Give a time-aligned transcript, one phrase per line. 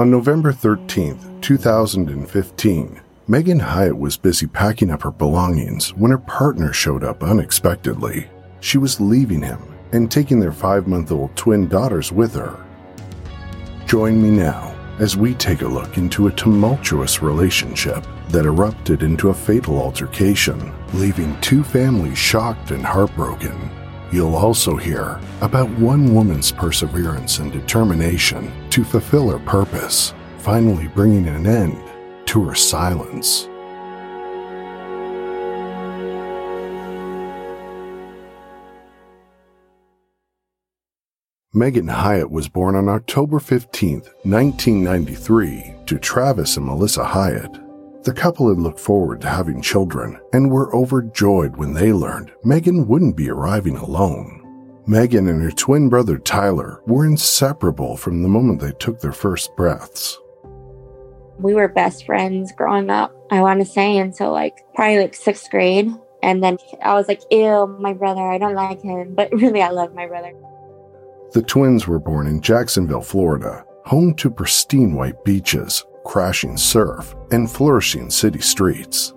[0.00, 6.72] On November 13, 2015, Megan Hiatt was busy packing up her belongings when her partner
[6.72, 8.30] showed up unexpectedly.
[8.60, 9.60] She was leaving him
[9.92, 12.64] and taking their five month old twin daughters with her.
[13.84, 19.28] Join me now as we take a look into a tumultuous relationship that erupted into
[19.28, 23.70] a fatal altercation, leaving two families shocked and heartbroken.
[24.10, 31.26] You'll also hear about one woman's perseverance and determination to fulfill her purpose, finally bringing
[31.28, 31.78] an end
[32.26, 33.48] to her silence.
[41.52, 48.04] Megan Hiatt was born on October 15, 1993, to Travis and Melissa Hiatt.
[48.04, 52.86] The couple had looked forward to having children and were overjoyed when they learned Megan
[52.86, 54.39] wouldn't be arriving alone.
[54.90, 59.54] Megan and her twin brother Tyler were inseparable from the moment they took their first
[59.54, 60.18] breaths.
[61.38, 65.48] We were best friends growing up, I want to say, until like probably like sixth
[65.48, 65.92] grade.
[66.24, 69.14] And then I was like, ew, my brother, I don't like him.
[69.14, 70.32] But really, I love my brother.
[71.34, 77.48] The twins were born in Jacksonville, Florida, home to pristine white beaches, crashing surf, and
[77.48, 79.14] flourishing city streets.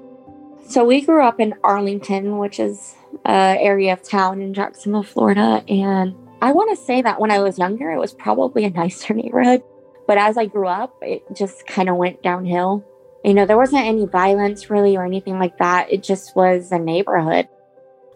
[0.67, 2.94] So we grew up in Arlington, which is
[3.25, 5.64] an area of town in Jacksonville, Florida.
[5.67, 9.14] And I want to say that when I was younger, it was probably a nicer
[9.14, 9.64] neighborhood.
[10.08, 12.85] But as I grew up, it just kind of went downhill.
[13.24, 15.91] You know, there wasn't any violence really or anything like that.
[15.91, 17.47] It just was a neighborhood.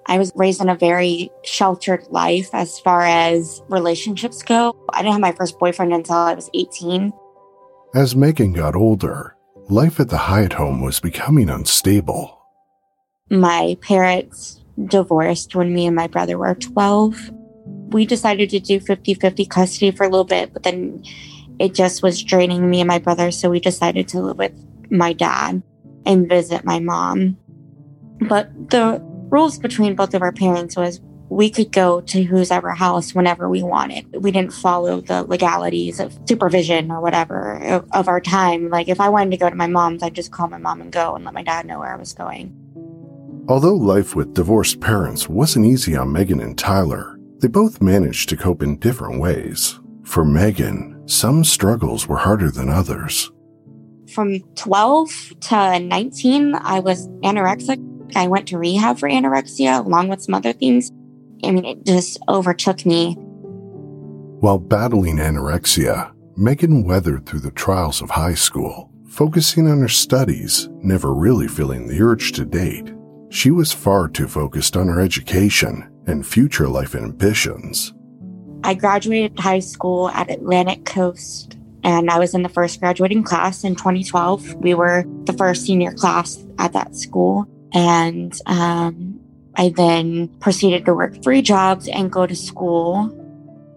[0.06, 4.76] I was raised in a very sheltered life as far as relationships go.
[4.90, 7.12] I didn't have my first boyfriend until I was 18.
[7.94, 9.36] As Megan got older,
[9.70, 12.42] life at the Hiatt home was becoming unstable.
[13.30, 17.32] My parents divorced when me and my brother were 12.
[17.90, 21.04] We decided to do 50 50 custody for a little bit, but then
[21.60, 23.32] it just was draining me and my brother.
[23.32, 24.54] So we decided to live with
[24.92, 25.64] my dad
[26.06, 27.38] and visit my mom.
[28.22, 33.14] But the rules between both of our parents was we could go to whoever house
[33.14, 34.06] whenever we wanted.
[34.16, 38.70] We didn't follow the legalities of supervision or whatever of, of, our time.
[38.70, 40.92] Like if I wanted to go to my mom's, I'd just call my mom and
[40.92, 42.56] go and let my dad know where I was going.
[43.50, 48.38] Although life with divorced parents wasn't easy on Megan and Tyler, they both managed to
[48.38, 49.80] cope in different ways.
[50.04, 53.32] For Megan, some struggles were harder than others.
[54.14, 57.82] From 12 to 19, I was anorexic.
[58.18, 60.92] I went to rehab for anorexia along with some other things.
[61.44, 63.14] I mean, it just overtook me.
[64.40, 70.68] While battling anorexia, Megan weathered through the trials of high school, focusing on her studies,
[70.82, 72.94] never really feeling the urge to date.
[73.30, 77.94] She was far too focused on her education and future life ambitions.
[78.64, 83.64] I graduated high school at Atlantic Coast and I was in the first graduating class
[83.64, 84.56] in 2012.
[84.56, 87.46] We were the first senior class at that school.
[87.74, 89.20] And um,
[89.56, 93.14] I then proceeded to work three jobs and go to school.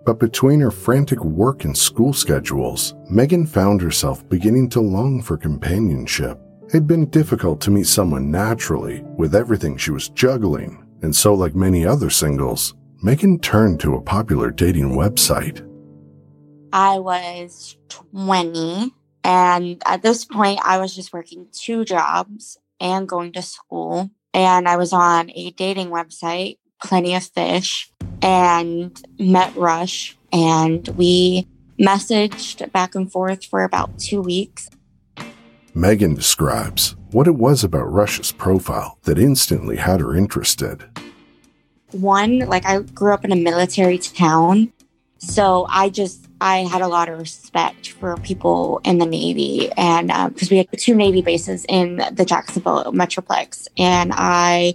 [0.04, 5.36] But between her frantic work and school schedules, Megan found herself beginning to long for
[5.36, 6.40] companionship.
[6.70, 11.56] It'd been difficult to meet someone naturally with everything she was juggling, and so, like
[11.56, 15.66] many other singles, Megan turned to a popular dating website.
[16.72, 18.92] I was 20,
[19.24, 24.08] and at this point, I was just working two jobs and going to school.
[24.32, 27.90] And I was on a dating website, Plenty of Fish,
[28.22, 31.48] and met Rush, and we
[31.80, 34.70] messaged back and forth for about two weeks.
[35.74, 40.84] Megan describes what it was about Rush's profile that instantly had her interested.
[41.92, 44.72] One, like I grew up in a military town,
[45.18, 50.08] so I just I had a lot of respect for people in the Navy, and
[50.32, 54.74] because um, we had two Navy bases in the Jacksonville Metroplex, and I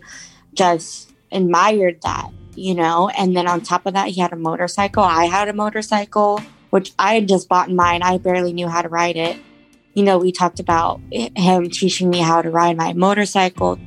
[0.54, 3.10] just admired that, you know.
[3.10, 5.04] And then on top of that, he had a motorcycle.
[5.04, 8.02] I had a motorcycle, which I had just bought in mine.
[8.02, 9.38] I barely knew how to ride it
[9.96, 13.80] you know, we talked about him teaching me how to ride my motorcycle.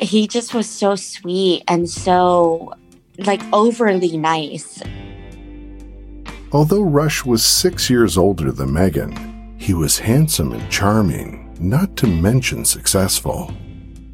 [0.00, 2.74] He just was so sweet and so
[3.18, 4.82] like overly nice.
[6.52, 12.06] Although Rush was six years older than Megan, he was handsome and charming, not to
[12.06, 13.52] mention successful.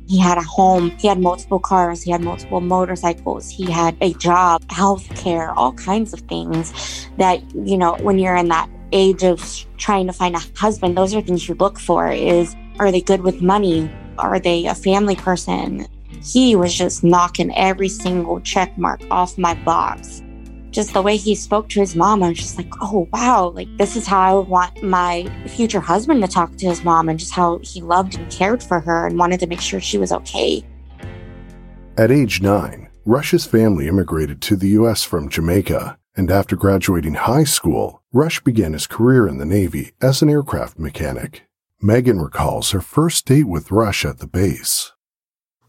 [0.09, 4.13] He had a home, he had multiple cars, he had multiple motorcycles, he had a
[4.15, 9.25] job, health care, all kinds of things that, you know, when you're in that age
[9.25, 13.01] of trying to find a husband, those are things you look for is are they
[13.01, 13.91] good with money?
[14.19, 15.87] Are they a family person?
[16.23, 20.23] He was just knocking every single check mark off my box
[20.73, 23.69] just the way he spoke to his mom, I was just like, oh, wow, like
[23.77, 27.19] this is how I would want my future husband to talk to his mom and
[27.19, 30.13] just how he loved and cared for her and wanted to make sure she was
[30.13, 30.65] okay.
[31.99, 35.05] At age nine, Rush's family immigrated to the U.S.
[35.05, 40.23] from Jamaica, and after graduating high school, Rush began his career in the Navy as
[40.23, 41.43] an aircraft mechanic.
[41.81, 44.93] Megan recalls her first date with Rush at the base.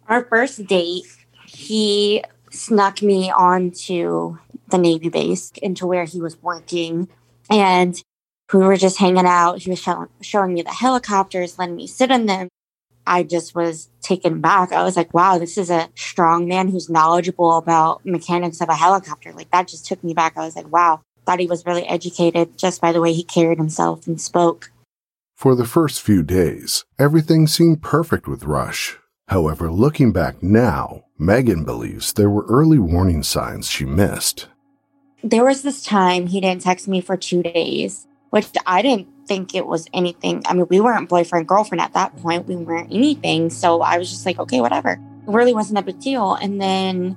[0.08, 1.06] Our first date,
[1.48, 4.38] he snuck me onto
[4.70, 7.08] the Navy base into where he was working.
[7.50, 8.02] And
[8.54, 9.60] we were just hanging out.
[9.60, 12.50] He was show- showing me the helicopters, letting me sit in them.
[13.06, 14.72] I just was taken back.
[14.72, 18.76] I was like, wow, this is a strong man who's knowledgeable about mechanics of a
[18.76, 19.34] helicopter.
[19.34, 20.38] Like that just took me back.
[20.38, 23.58] I was like, wow, thought he was really educated just by the way he carried
[23.58, 24.72] himself and spoke.
[25.36, 28.98] For the first few days, everything seemed perfect with Rush.
[29.28, 34.48] However, looking back now, Megan believes there were early warning signs she missed
[35.24, 39.56] there was this time he didn't text me for two days, which I didn't think
[39.56, 40.44] it was anything.
[40.46, 42.48] I mean, we weren't boyfriend, girlfriend at that point.
[42.48, 43.50] We weren't anything.
[43.50, 44.92] So I was just like, okay, whatever.
[44.92, 45.00] It
[45.32, 46.36] really wasn't a big deal.
[46.36, 47.16] And then,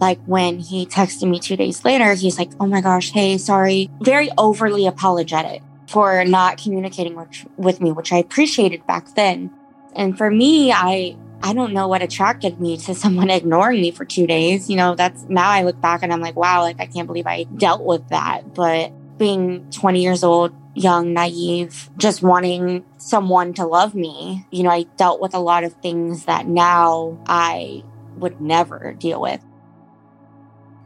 [0.00, 3.90] like, when he texted me two days later, he's like, oh my gosh, hey, sorry.
[4.00, 9.50] Very overly apologetic for not communicating with, with me, which I appreciated back then.
[9.94, 14.04] And for me, I I don't know what attracted me to someone ignoring me for
[14.04, 14.70] two days.
[14.70, 17.26] You know, that's now I look back and I'm like, wow, like I can't believe
[17.26, 18.54] I dealt with that.
[18.54, 24.70] But being 20 years old, young, naive, just wanting someone to love me, you know,
[24.70, 27.84] I dealt with a lot of things that now I
[28.16, 29.40] would never deal with.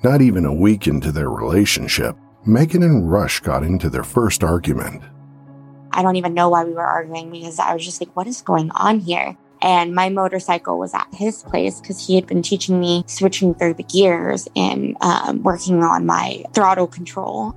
[0.03, 5.03] Not even a week into their relationship, Megan and Rush got into their first argument.
[5.93, 8.43] I don't even know why we were arguing because I was just like, what is
[8.43, 9.37] going on here?
[9.63, 13.75] and my motorcycle was at his place because he had been teaching me switching through
[13.75, 17.55] the gears and um, working on my throttle control.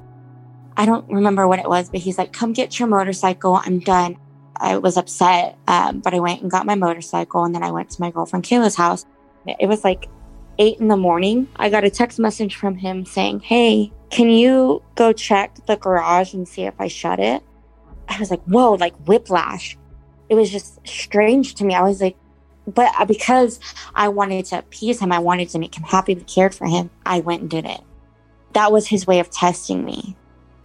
[0.79, 3.59] I don't remember what it was, but he's like, "Come get your motorcycle.
[3.63, 4.17] I'm done."
[4.57, 7.91] I was upset, um, but I went and got my motorcycle, and then I went
[7.91, 9.05] to my girlfriend Kayla's house.
[9.45, 10.09] It was like
[10.57, 11.47] eight in the morning.
[11.55, 16.33] I got a text message from him saying, "Hey, can you go check the garage
[16.33, 17.43] and see if I shut it?"
[18.07, 19.77] I was like, "Whoa!" Like whiplash
[20.29, 21.73] it was just strange to me.
[21.73, 22.15] I was like,
[22.67, 23.59] but uh, because
[23.95, 26.91] I wanted to appease him, I wanted to make him happy, we cared for him,
[27.05, 27.81] I went and did it.
[28.53, 30.15] That was his way of testing me.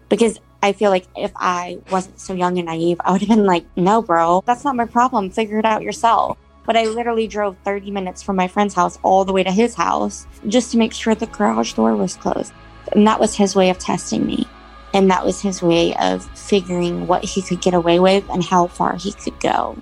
[0.09, 3.45] Because I feel like if I wasn't so young and naive, I would have been
[3.45, 5.31] like, no, bro, that's not my problem.
[5.31, 6.39] Figure it out yourself.
[6.65, 9.75] But I literally drove 30 minutes from my friend's house all the way to his
[9.75, 12.53] house just to make sure the garage door was closed.
[12.93, 14.49] And that was his way of testing me.
[14.95, 18.69] And that was his way of figuring what he could get away with and how
[18.69, 19.77] far he could go.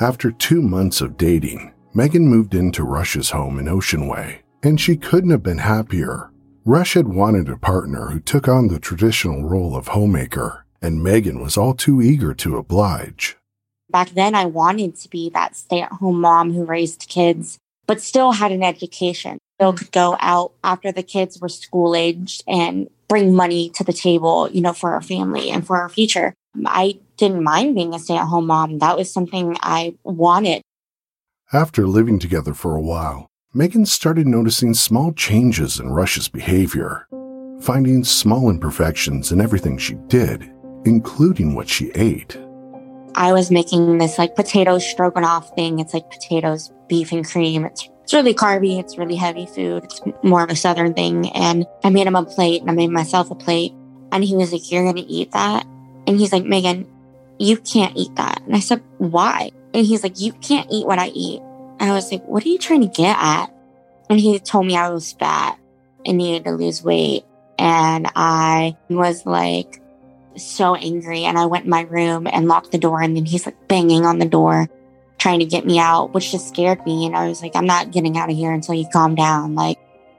[0.00, 4.96] After two months of dating, Megan moved into Rush's home in Ocean Way, and she
[4.96, 6.30] couldn't have been happier.
[6.64, 11.40] Rush had wanted a partner who took on the traditional role of homemaker, and Megan
[11.40, 13.36] was all too eager to oblige.
[13.90, 18.00] Back then, I wanted to be that stay at home mom who raised kids, but
[18.00, 19.38] still had an education.
[19.58, 23.92] Still could go out after the kids were school aged and bring money to the
[23.92, 26.34] table, you know, for our family and for our future.
[26.64, 28.78] I didn't mind being a stay at home mom.
[28.78, 30.62] That was something I wanted.
[31.52, 37.08] After living together for a while, Megan started noticing small changes in Rush's behavior,
[37.60, 40.48] finding small imperfections in everything she did,
[40.84, 42.38] including what she ate.
[43.16, 45.80] I was making this like potato stroganoff thing.
[45.80, 47.64] It's like potatoes, beef, and cream.
[47.64, 48.78] It's, it's really carby.
[48.78, 49.82] It's really heavy food.
[49.82, 51.30] It's more of a southern thing.
[51.30, 53.72] And I made him a plate and I made myself a plate.
[54.12, 55.66] And he was like, You're going to eat that?
[56.06, 56.86] And he's like, Megan,
[57.40, 58.40] you can't eat that.
[58.46, 59.50] And I said, Why?
[59.74, 61.40] And he's like, You can't eat what I eat.
[61.78, 63.52] And I was like, What are you trying to get at?
[64.08, 65.58] And he told me I was fat
[66.04, 67.24] and needed to lose weight.
[67.58, 69.80] And I was like,
[70.36, 73.46] so angry and I went in my room and locked the door and then he's
[73.46, 74.68] like banging on the door
[75.18, 77.04] trying to get me out, which just scared me.
[77.06, 79.54] And I was like, I'm not getting out of here until you calm down.
[79.54, 79.78] Like,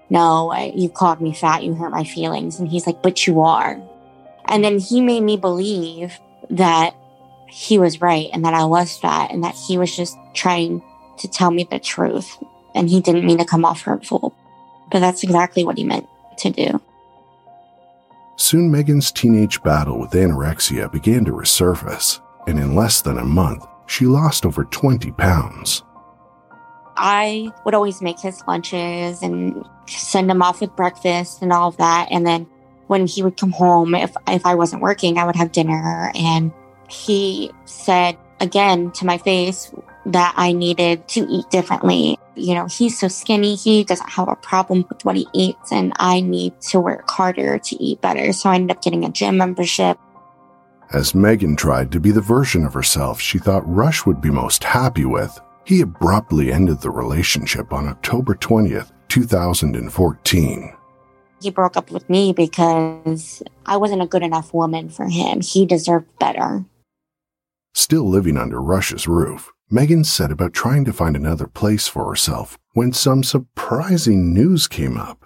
[0.09, 1.63] no, you called me fat.
[1.63, 2.59] You hurt my feelings.
[2.59, 3.81] And he's like, but you are.
[4.45, 6.19] And then he made me believe
[6.51, 6.95] that
[7.51, 10.81] he was right and that I was fat and that he was just trying
[11.19, 12.37] to tell me the truth.
[12.73, 14.33] And he didn't mean to come off hurtful.
[14.89, 16.81] But that's exactly what he meant to do.
[18.37, 23.65] Soon, Megan's teenage battle with anorexia began to resurface, and in less than a month,
[23.85, 25.83] she lost over 20 pounds.
[26.97, 31.77] I would always make his lunches and send him off with breakfast and all of
[31.77, 32.07] that.
[32.09, 32.47] And then
[32.87, 36.11] when he would come home, if, if I wasn't working, I would have dinner.
[36.15, 36.51] And
[36.91, 39.71] he said again to my face
[40.05, 42.17] that I needed to eat differently.
[42.35, 45.93] You know, he's so skinny, he doesn't have a problem with what he eats, and
[45.97, 48.33] I need to work harder to eat better.
[48.33, 49.97] So I ended up getting a gym membership.
[50.93, 54.63] As Megan tried to be the version of herself she thought Rush would be most
[54.63, 60.73] happy with, he abruptly ended the relationship on October 20th, 2014.
[61.41, 65.41] He broke up with me because I wasn't a good enough woman for him.
[65.41, 66.65] He deserved better.
[67.73, 72.57] Still living under Rush's roof, Megan set about trying to find another place for herself
[72.73, 75.25] when some surprising news came up.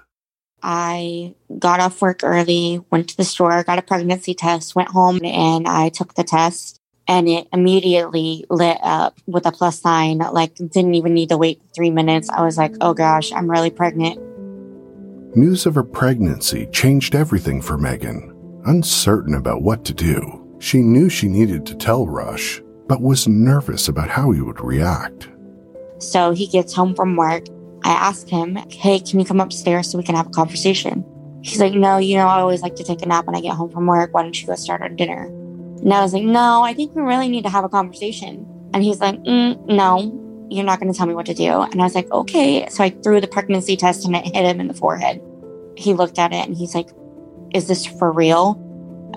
[0.62, 5.24] I got off work early, went to the store, got a pregnancy test, went home,
[5.24, 6.80] and I took the test.
[7.08, 10.18] And it immediately lit up with a plus sign.
[10.18, 12.32] Like, didn't even need to wait three minutes.
[12.32, 14.20] I was like, oh gosh, I'm really pregnant.
[15.36, 18.32] News of her pregnancy changed everything for Megan.
[18.66, 23.88] Uncertain about what to do, she knew she needed to tell Rush, but was nervous
[23.88, 25.30] about how he would react.
[26.00, 27.44] So he gets home from work.
[27.84, 31.06] I ask him, Hey, can you come upstairs so we can have a conversation?
[31.44, 33.54] He's like, No, you know, I always like to take a nap when I get
[33.54, 34.12] home from work.
[34.12, 35.26] Why don't you go start our dinner?
[35.26, 38.48] And I was like, No, I think we really need to have a conversation.
[38.74, 41.62] And he's like, mm, No, you're not going to tell me what to do.
[41.62, 42.68] And I was like, Okay.
[42.70, 45.22] So I threw the pregnancy test and it hit him in the forehead.
[45.78, 46.90] He looked at it and he's like,
[47.54, 48.65] Is this for real?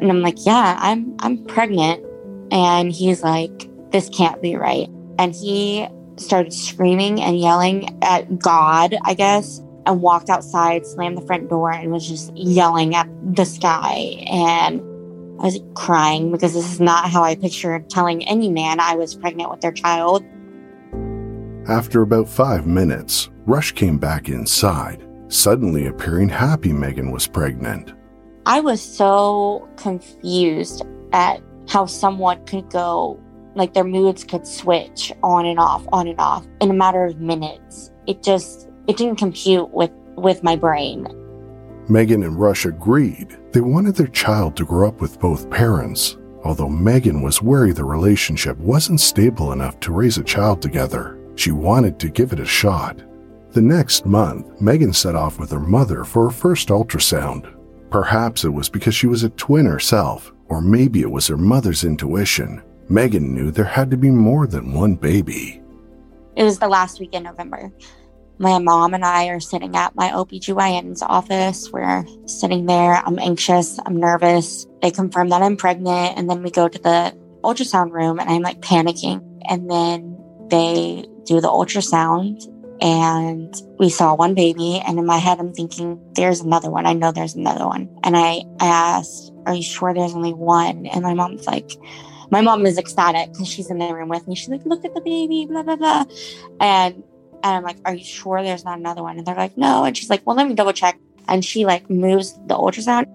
[0.01, 2.05] And I'm like, Yeah, I'm I'm pregnant.
[2.51, 4.89] And he's like, This can't be right.
[5.19, 11.27] And he started screaming and yelling at God, I guess, and walked outside, slammed the
[11.27, 14.25] front door, and was just yelling at the sky.
[14.31, 14.81] And
[15.41, 19.15] I was crying because this is not how I pictured telling any man I was
[19.15, 20.25] pregnant with their child.
[21.69, 27.93] After about five minutes, Rush came back inside, suddenly appearing happy Megan was pregnant.
[28.47, 33.21] I was so confused at how someone could go
[33.55, 37.21] like their moods could switch on and off, on and off in a matter of
[37.21, 37.91] minutes.
[38.07, 41.07] It just it didn't compute with with my brain.
[41.89, 46.69] Megan and Rush agreed they wanted their child to grow up with both parents, although
[46.69, 51.19] Megan was worried the relationship wasn't stable enough to raise a child together.
[51.35, 53.01] She wanted to give it a shot.
[53.53, 57.55] The next month, Megan set off with her mother for her first ultrasound.
[57.91, 61.85] Perhaps it was because she was a twin herself, or maybe it was her mother's
[61.85, 62.63] intuition.
[62.91, 65.63] Megan knew there had to be more than one baby.
[66.37, 67.73] It was the last week in November.
[68.39, 71.71] My mom and I are sitting at my OBGYN's office.
[71.73, 72.95] We're sitting there.
[72.95, 73.81] I'm anxious.
[73.85, 74.67] I'm nervous.
[74.81, 76.17] They confirm that I'm pregnant.
[76.17, 79.25] And then we go to the ultrasound room and I'm like panicking.
[79.49, 80.17] And then
[80.51, 82.47] they do the ultrasound
[82.81, 84.83] and we saw one baby.
[84.87, 86.87] And in my head, I'm thinking, there's another one.
[86.87, 87.89] I know there's another one.
[88.05, 90.87] And I, I asked, are you sure there's only one?
[90.87, 91.73] And my mom's like,
[92.31, 94.35] my mom is ecstatic because she's in the room with me.
[94.35, 96.05] She's like, look at the baby, blah, blah, blah.
[96.61, 97.03] And,
[97.43, 99.19] and I'm like, are you sure there's not another one?
[99.19, 99.85] And they're like, no.
[99.85, 100.99] And she's like, well, let me double check.
[101.27, 103.07] And she like moves the ultrasound.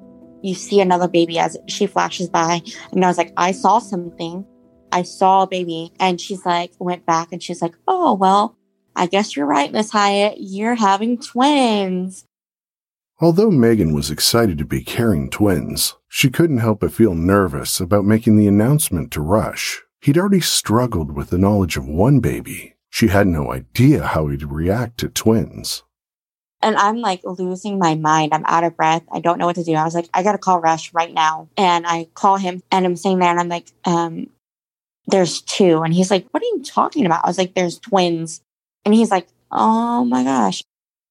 [0.41, 2.61] You see another baby as she flashes by.
[2.91, 4.45] And I was like, I saw something.
[4.91, 5.91] I saw a baby.
[5.99, 8.57] And she's like, went back and she's like, oh, well,
[8.95, 10.35] I guess you're right, Miss Hiatt.
[10.37, 12.25] You're having twins.
[13.19, 18.05] Although Megan was excited to be carrying twins, she couldn't help but feel nervous about
[18.05, 19.81] making the announcement to Rush.
[20.01, 22.75] He'd already struggled with the knowledge of one baby.
[22.89, 25.83] She had no idea how he'd react to twins.
[26.61, 28.33] And I'm like losing my mind.
[28.33, 29.03] I'm out of breath.
[29.11, 29.73] I don't know what to do.
[29.73, 31.49] I was like, I got to call Rush right now.
[31.57, 34.27] And I call him and I'm saying that and I'm like, um,
[35.07, 35.81] there's two.
[35.81, 37.23] And he's like, what are you talking about?
[37.23, 38.41] I was like, there's twins.
[38.85, 40.63] And he's like, oh my gosh.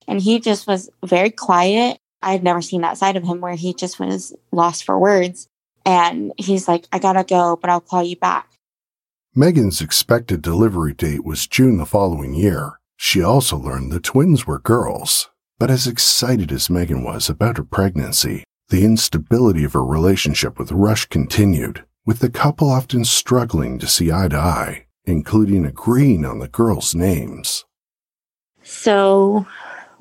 [0.09, 1.99] And he just was very quiet.
[2.23, 5.49] I had never seen that side of him where he just was lost for words.
[5.85, 8.49] And he's like, I gotta go, but I'll call you back.
[9.35, 12.79] Megan's expected delivery date was June the following year.
[12.97, 15.31] She also learned the twins were girls.
[15.59, 20.73] But as excited as Megan was about her pregnancy, the instability of her relationship with
[20.73, 26.39] Rush continued, with the couple often struggling to see eye to eye, including agreeing on
[26.39, 27.65] the girls' names.
[28.63, 29.47] So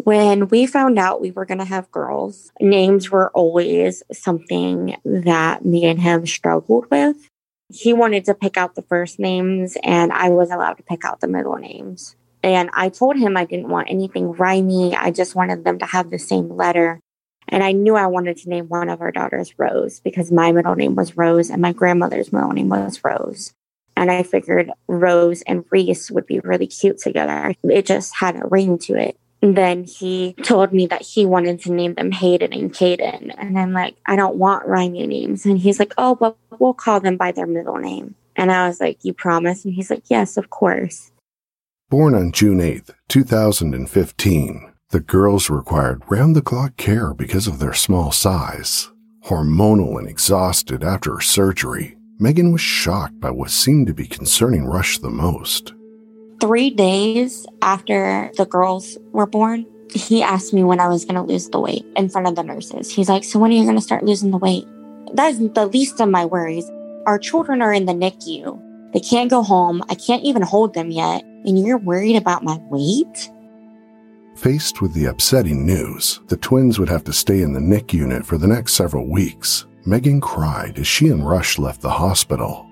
[0.03, 5.63] When we found out we were going to have girls, names were always something that
[5.63, 7.29] me and him struggled with.
[7.71, 11.21] He wanted to pick out the first names, and I was allowed to pick out
[11.21, 12.15] the middle names.
[12.41, 14.95] And I told him I didn't want anything rhymey.
[14.95, 16.99] I just wanted them to have the same letter.
[17.47, 20.75] And I knew I wanted to name one of our daughters Rose because my middle
[20.75, 23.53] name was Rose and my grandmother's middle name was Rose.
[23.95, 27.53] And I figured Rose and Reese would be really cute together.
[27.63, 29.17] It just had a ring to it.
[29.41, 33.33] And then he told me that he wanted to name them Hayden and Caden.
[33.37, 35.45] And I'm like, I don't want rhyming names.
[35.45, 38.15] And he's like, oh, but we'll call them by their middle name.
[38.35, 39.65] And I was like, you promise?
[39.65, 41.11] And he's like, yes, of course.
[41.89, 47.73] Born on June 8, 2015, the girls required round the clock care because of their
[47.73, 48.91] small size.
[49.25, 54.99] Hormonal and exhausted after surgery, Megan was shocked by what seemed to be concerning Rush
[54.99, 55.73] the most.
[56.39, 61.23] Three days after the girls were born, he asked me when I was going to
[61.23, 62.91] lose the weight in front of the nurses.
[62.91, 64.67] He's like, So when are you going to start losing the weight?
[65.15, 66.69] That is the least of my worries.
[67.07, 68.93] Our children are in the NICU.
[68.93, 69.81] They can't go home.
[69.89, 71.23] I can't even hold them yet.
[71.23, 73.31] And you're worried about my weight?
[74.35, 78.27] Faced with the upsetting news, the twins would have to stay in the NIC unit
[78.27, 79.65] for the next several weeks.
[79.85, 82.69] Megan cried as she and Rush left the hospital.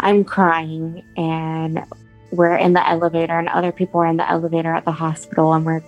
[0.00, 1.84] I'm crying and
[2.30, 5.64] we're in the elevator and other people are in the elevator at the hospital and
[5.64, 5.82] we're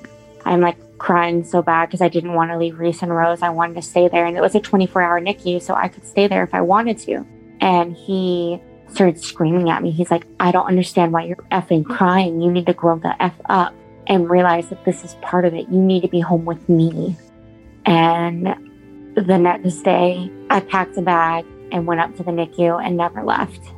[0.45, 3.43] I'm like crying so bad because I didn't want to leave Reese and Rose.
[3.43, 6.07] I wanted to stay there and it was a 24 hour NICU so I could
[6.07, 7.25] stay there if I wanted to.
[7.61, 8.61] And he
[8.91, 9.91] started screaming at me.
[9.91, 12.41] He's like, I don't understand why you're effing crying.
[12.41, 13.75] You need to grow the F up
[14.07, 15.69] and realize that this is part of it.
[15.69, 17.17] You need to be home with me.
[17.85, 18.68] And
[19.21, 23.23] the next day, I packed a bag and went up to the NICU and never
[23.23, 23.73] left.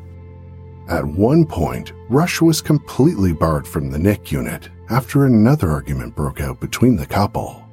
[0.88, 6.40] At one point, Rush was completely barred from the NIC unit after another argument broke
[6.40, 7.64] out between the couple.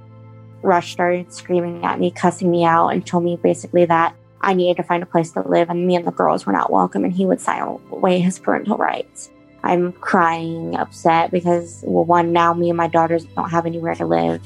[0.62, 4.77] Rush started screaming at me, cussing me out, and told me basically that I needed
[4.77, 7.13] to find a place to live and me and the girls were not welcome and
[7.13, 9.31] he would sign away his parental rights.
[9.63, 14.06] I'm crying, upset because, well, one, now me and my daughters don't have anywhere to
[14.06, 14.41] live.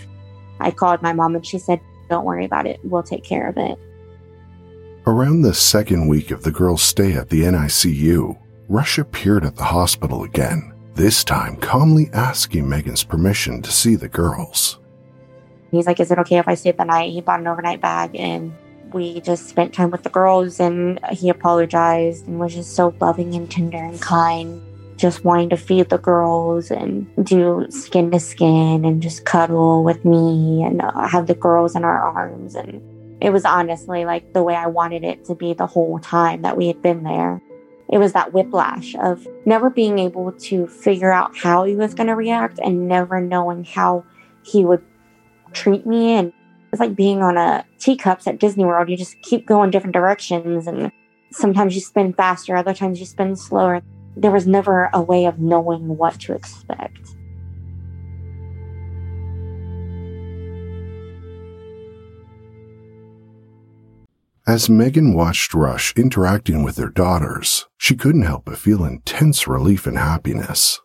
[0.59, 1.81] I called my mom and she said,
[2.11, 2.79] don't worry about it.
[2.83, 3.79] We'll take care of it.
[5.07, 9.63] Around the second week of the girl's stay at the NICU, Rush appeared at the
[9.63, 14.79] hospital again, this time calmly asking Megan's permission to see the girls.
[15.71, 17.11] He's like, Is it okay if I stay the night?
[17.11, 18.53] He bought an overnight bag and
[18.93, 23.33] we just spent time with the girls and he apologized and was just so loving
[23.35, 24.61] and tender and kind
[25.01, 30.05] just wanting to feed the girls and do skin to skin and just cuddle with
[30.05, 32.53] me and uh, have the girls in our arms.
[32.53, 32.79] And
[33.19, 36.55] it was honestly like the way I wanted it to be the whole time that
[36.55, 37.41] we had been there.
[37.89, 42.07] It was that whiplash of never being able to figure out how he was going
[42.07, 44.05] to react and never knowing how
[44.43, 44.83] he would
[45.51, 46.13] treat me.
[46.13, 46.31] And
[46.71, 48.87] it's like being on a teacups at Disney World.
[48.87, 50.91] You just keep going different directions and
[51.31, 53.81] sometimes you spin faster, other times you spin slower
[54.15, 56.97] there was never a way of knowing what to expect.
[64.47, 69.85] As Megan watched Rush interacting with their daughters, she couldn't help but feel intense relief
[69.85, 70.81] and happiness.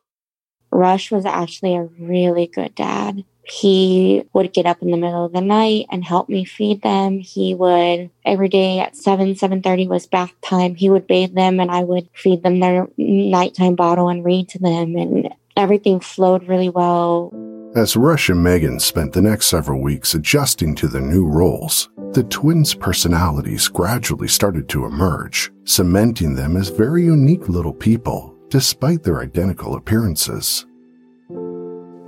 [0.70, 5.32] Rush was actually a really good dad he would get up in the middle of
[5.32, 7.20] the night and help me feed them.
[7.20, 10.74] He would every day at 7 7.30 was bath time.
[10.74, 14.58] He would bathe them and i would feed them their nighttime bottle and read to
[14.58, 17.32] them and everything flowed really well.
[17.76, 22.24] As rush and megan spent the next several weeks adjusting to their new roles the
[22.24, 29.20] twins personalities gradually started to emerge cementing them as very unique little people despite their
[29.20, 30.64] identical appearances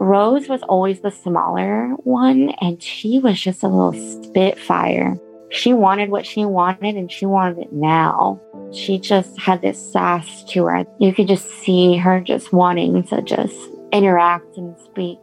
[0.01, 5.19] Rose was always the smaller one, and she was just a little spitfire.
[5.51, 8.41] She wanted what she wanted, and she wanted it now.
[8.73, 10.87] She just had this sass to her.
[10.99, 13.57] You could just see her just wanting to just
[13.93, 15.19] interact and speak.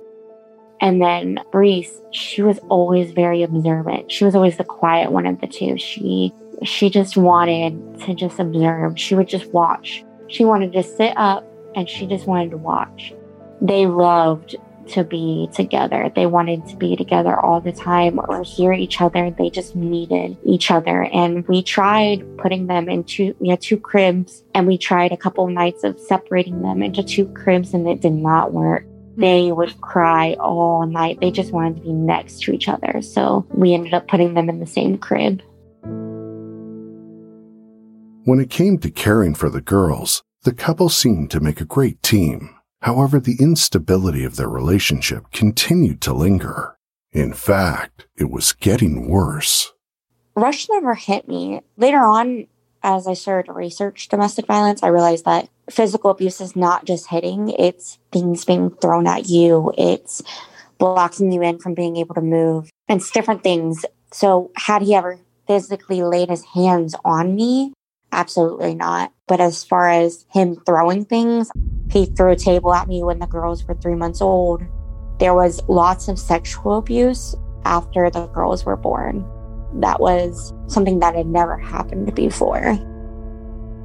[0.82, 4.12] And then Reese, she was always very observant.
[4.12, 5.78] She was always the quiet one of the two.
[5.78, 6.34] She
[6.64, 8.98] she just wanted to just observe.
[9.00, 10.04] She would just watch.
[10.28, 13.14] She wanted to sit up and she just wanted to watch.
[13.62, 14.56] They loved
[14.90, 16.12] to be together.
[16.16, 19.32] They wanted to be together all the time or hear each other.
[19.32, 21.04] They just needed each other.
[21.06, 25.46] And we tried putting them into, we had two cribs and we tried a couple
[25.46, 28.86] of nights of separating them into two cribs and it did not work.
[29.18, 31.20] They would cry all night.
[31.22, 33.02] They just wanted to be next to each other.
[33.02, 35.42] So we ended up putting them in the same crib.
[38.26, 42.02] When it came to caring for the girls, the couple seemed to make a great
[42.02, 42.55] team.
[42.86, 46.78] However, the instability of their relationship continued to linger.
[47.12, 49.74] In fact, it was getting worse.
[50.36, 51.62] Rush never hit me.
[51.78, 52.46] Later on,
[52.84, 57.08] as I started to research domestic violence, I realized that physical abuse is not just
[57.08, 60.22] hitting, it's things being thrown at you, it's
[60.78, 63.84] blocking you in from being able to move, it's different things.
[64.12, 65.18] So, had he ever
[65.48, 67.74] physically laid his hands on me,
[68.16, 69.12] Absolutely not.
[69.28, 71.52] But as far as him throwing things,
[71.90, 74.64] he threw a table at me when the girls were three months old.
[75.20, 79.26] There was lots of sexual abuse after the girls were born.
[79.82, 82.78] That was something that had never happened before.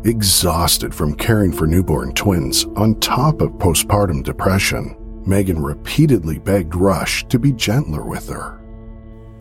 [0.05, 7.27] Exhausted from caring for newborn twins on top of postpartum depression, Megan repeatedly begged Rush
[7.29, 8.61] to be gentler with her.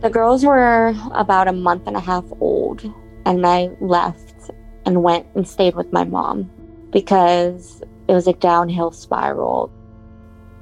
[0.02, 2.90] The girls were about a month and a half old,
[3.26, 4.52] and I left
[4.90, 6.50] and went and stayed with my mom
[6.92, 9.72] because it was a downhill spiral.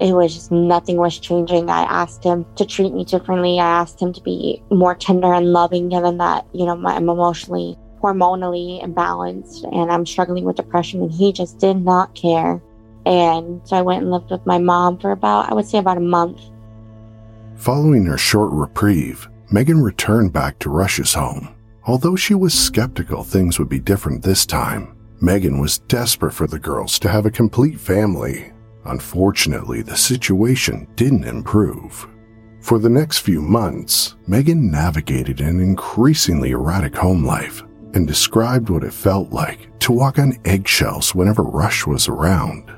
[0.01, 1.69] It was just nothing was changing.
[1.69, 3.57] I asked him to treat me differently.
[3.57, 7.77] I asked him to be more tender and loving, given that, you know, I'm emotionally,
[8.03, 11.01] hormonally imbalanced and I'm struggling with depression.
[11.01, 12.61] And he just did not care.
[13.05, 15.95] And so I went and lived with my mom for about, I would say, about
[15.95, 16.41] a month.
[17.55, 21.56] Following her short reprieve, Megan returned back to Rush's home.
[21.87, 26.59] Although she was skeptical things would be different this time, Megan was desperate for the
[26.59, 28.51] girls to have a complete family.
[28.83, 32.05] Unfortunately, the situation didn't improve.
[32.59, 38.83] For the next few months, Megan navigated an increasingly erratic home life and described what
[38.83, 42.69] it felt like to walk on eggshells whenever Rush was around.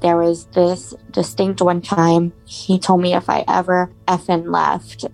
[0.00, 5.04] There was this distinct one time he told me if I ever effing left,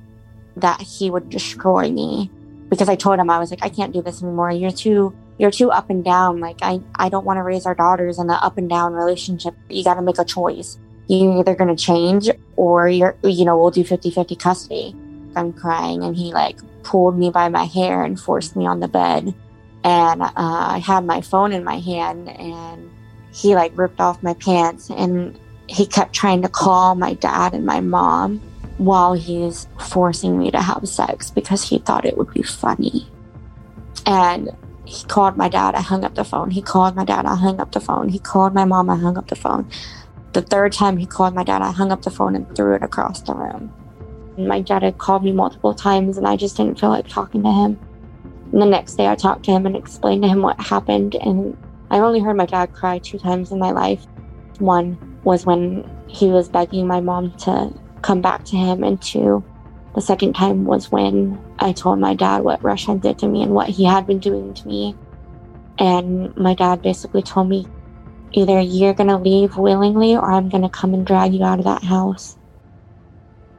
[0.57, 2.31] that he would destroy me
[2.73, 4.51] because I told him I was like, I can't do this anymore.
[4.51, 6.41] You're too you're too up and down.
[6.41, 9.55] Like I, I don't want to raise our daughters in an up and down relationship.
[9.69, 10.79] You gotta make a choice.
[11.07, 14.97] You're either gonna change or you're you know, we'll do 50-50 custody.
[15.37, 18.89] I'm crying and he like pulled me by my hair and forced me on the
[18.89, 19.35] bed.
[19.85, 22.91] And uh, I had my phone in my hand and
[23.35, 27.67] he like ripped off my pants and he kept trying to call my dad and
[27.67, 28.41] my mom
[28.85, 33.07] while he's forcing me to have sex because he thought it would be funny.
[34.07, 34.51] And
[34.85, 36.51] he called my dad, I hung up the phone.
[36.51, 38.09] He called my dad, I hung up the phone.
[38.09, 39.71] He called my mom, I hung up the phone.
[40.33, 42.83] The third time he called my dad, I hung up the phone and threw it
[42.83, 43.73] across the room.
[44.37, 47.53] My dad had called me multiple times and I just didn't feel like talking to
[47.53, 47.79] him.
[48.53, 51.15] And the next day I talked to him and explained to him what happened.
[51.17, 51.57] And
[51.91, 54.05] I only heard my dad cry two times in my life.
[54.59, 58.83] One was when he was begging my mom to come back to him.
[58.83, 59.45] And two,
[59.95, 63.43] the second time was when I told my dad what Rush had did to me
[63.43, 64.97] and what he had been doing to me.
[65.79, 67.67] And my dad basically told me,
[68.33, 71.59] either you're going to leave willingly or I'm going to come and drag you out
[71.59, 72.37] of that house.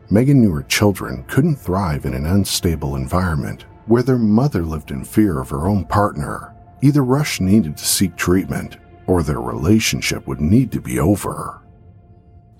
[0.09, 5.03] Megan knew her children couldn't thrive in an unstable environment where their mother lived in
[5.03, 6.53] fear of her own partner.
[6.81, 8.77] Either Rush needed to seek treatment
[9.07, 11.61] or their relationship would need to be over.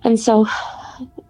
[0.03, 0.47] And so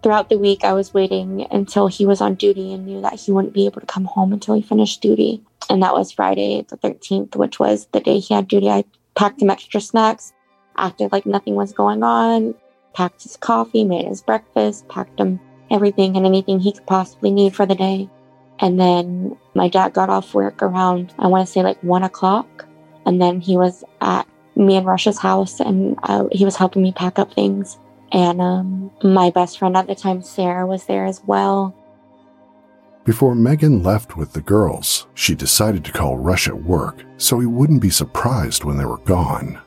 [0.04, 3.32] throughout the week, I was waiting until he was on duty and knew that he
[3.32, 5.42] wouldn't be able to come home until he finished duty.
[5.70, 8.68] And that was Friday, the 13th, which was the day he had duty.
[8.68, 10.34] I packed him extra snacks,
[10.76, 12.54] acted like nothing was going on,
[12.92, 15.40] packed his coffee, made his breakfast, packed him
[15.70, 18.06] everything and anything he could possibly need for the day.
[18.58, 22.66] And then my dad got off work around, I want to say like one o'clock.
[23.06, 26.92] And then he was at me and Rush's house and uh, he was helping me
[26.92, 27.78] pack up things.
[28.14, 31.74] And um, my best friend at the time, Sarah, was there as well.
[33.04, 37.46] Before Megan left with the girls, she decided to call Rush at work so he
[37.46, 39.60] wouldn't be surprised when they were gone.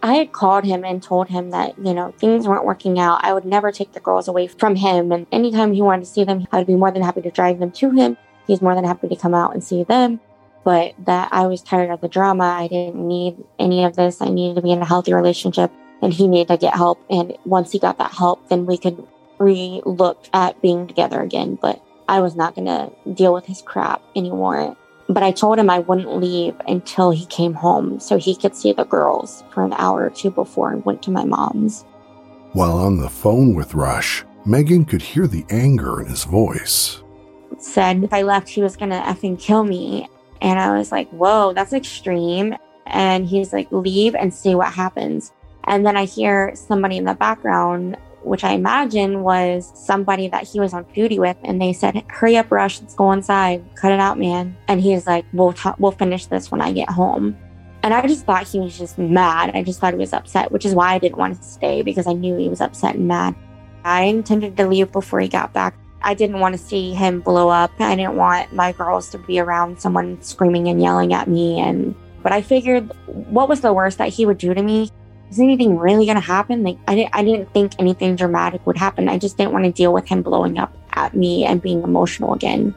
[0.00, 3.24] I had called him and told him that, you know, things weren't working out.
[3.24, 5.10] I would never take the girls away from him.
[5.10, 7.58] And anytime he wanted to see them, I would be more than happy to drive
[7.58, 8.16] them to him.
[8.46, 10.20] He's more than happy to come out and see them.
[10.64, 12.44] But that I was tired of the drama.
[12.44, 14.22] I didn't need any of this.
[14.22, 17.00] I needed to be in a healthy relationship and he needed to get help.
[17.08, 19.06] And once he got that help, then we could
[19.38, 21.58] re look at being together again.
[21.60, 24.76] But I was not going to deal with his crap anymore.
[25.08, 28.72] But I told him I wouldn't leave until he came home so he could see
[28.72, 31.84] the girls for an hour or two before I went to my mom's.
[32.52, 37.02] While on the phone with Rush, Megan could hear the anger in his voice.
[37.58, 40.08] Said if I left, he was going to effing kill me.
[40.40, 42.56] And I was like, whoa, that's extreme.
[42.86, 45.32] And he's like, leave and see what happens.
[45.64, 50.60] And then I hear somebody in the background, which I imagine was somebody that he
[50.60, 52.80] was on duty with, and they said, "Hurry up, Rush!
[52.80, 53.64] Let's go inside.
[53.74, 56.88] Cut it out, man." And he's like, "We'll t- we'll finish this when I get
[56.88, 57.36] home."
[57.82, 59.50] And I just thought he was just mad.
[59.54, 62.06] I just thought he was upset, which is why I didn't want to stay because
[62.06, 63.34] I knew he was upset and mad.
[63.84, 65.74] I intended to leave before he got back.
[66.02, 67.72] I didn't want to see him blow up.
[67.80, 71.60] I didn't want my girls to be around someone screaming and yelling at me.
[71.60, 74.90] And but I figured, what was the worst that he would do to me?
[75.32, 76.62] Is anything really going to happen?
[76.62, 79.08] Like I didn't, I didn't think anything dramatic would happen.
[79.08, 82.34] I just didn't want to deal with him blowing up at me and being emotional
[82.34, 82.74] again.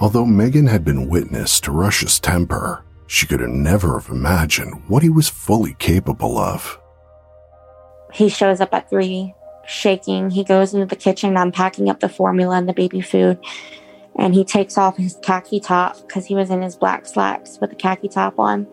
[0.00, 5.02] Although Megan had been witness to Rush's temper, she could have never have imagined what
[5.02, 6.80] he was fully capable of.
[8.10, 9.34] He shows up at three,
[9.66, 10.30] shaking.
[10.30, 11.36] He goes into the kitchen.
[11.36, 13.38] I'm packing up the formula and the baby food.
[14.16, 17.68] And he takes off his khaki top because he was in his black slacks with
[17.68, 18.66] the khaki top on.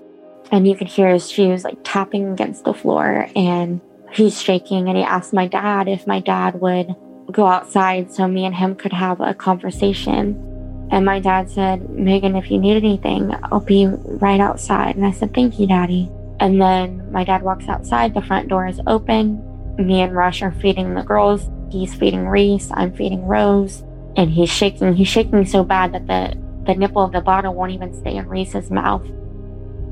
[0.51, 3.29] And you could hear his shoes like tapping against the floor.
[3.36, 3.81] And
[4.12, 4.88] he's shaking.
[4.88, 6.95] And he asked my dad if my dad would
[7.31, 10.43] go outside so me and him could have a conversation.
[10.89, 14.95] And my dad said, Megan, if you need anything, I'll be right outside.
[14.95, 16.10] And I said, Thank you, Daddy.
[16.39, 19.43] And then my dad walks outside, the front door is open.
[19.77, 21.49] Me and Rush are feeding the girls.
[21.69, 23.83] He's feeding Reese, I'm feeding Rose.
[24.15, 24.93] And he's shaking.
[24.95, 28.27] He's shaking so bad that the, the nipple of the bottle won't even stay in
[28.27, 29.05] Reese's mouth.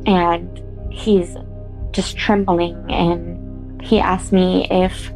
[0.05, 1.35] And he's
[1.91, 2.91] just trembling.
[2.91, 5.11] And he asked me if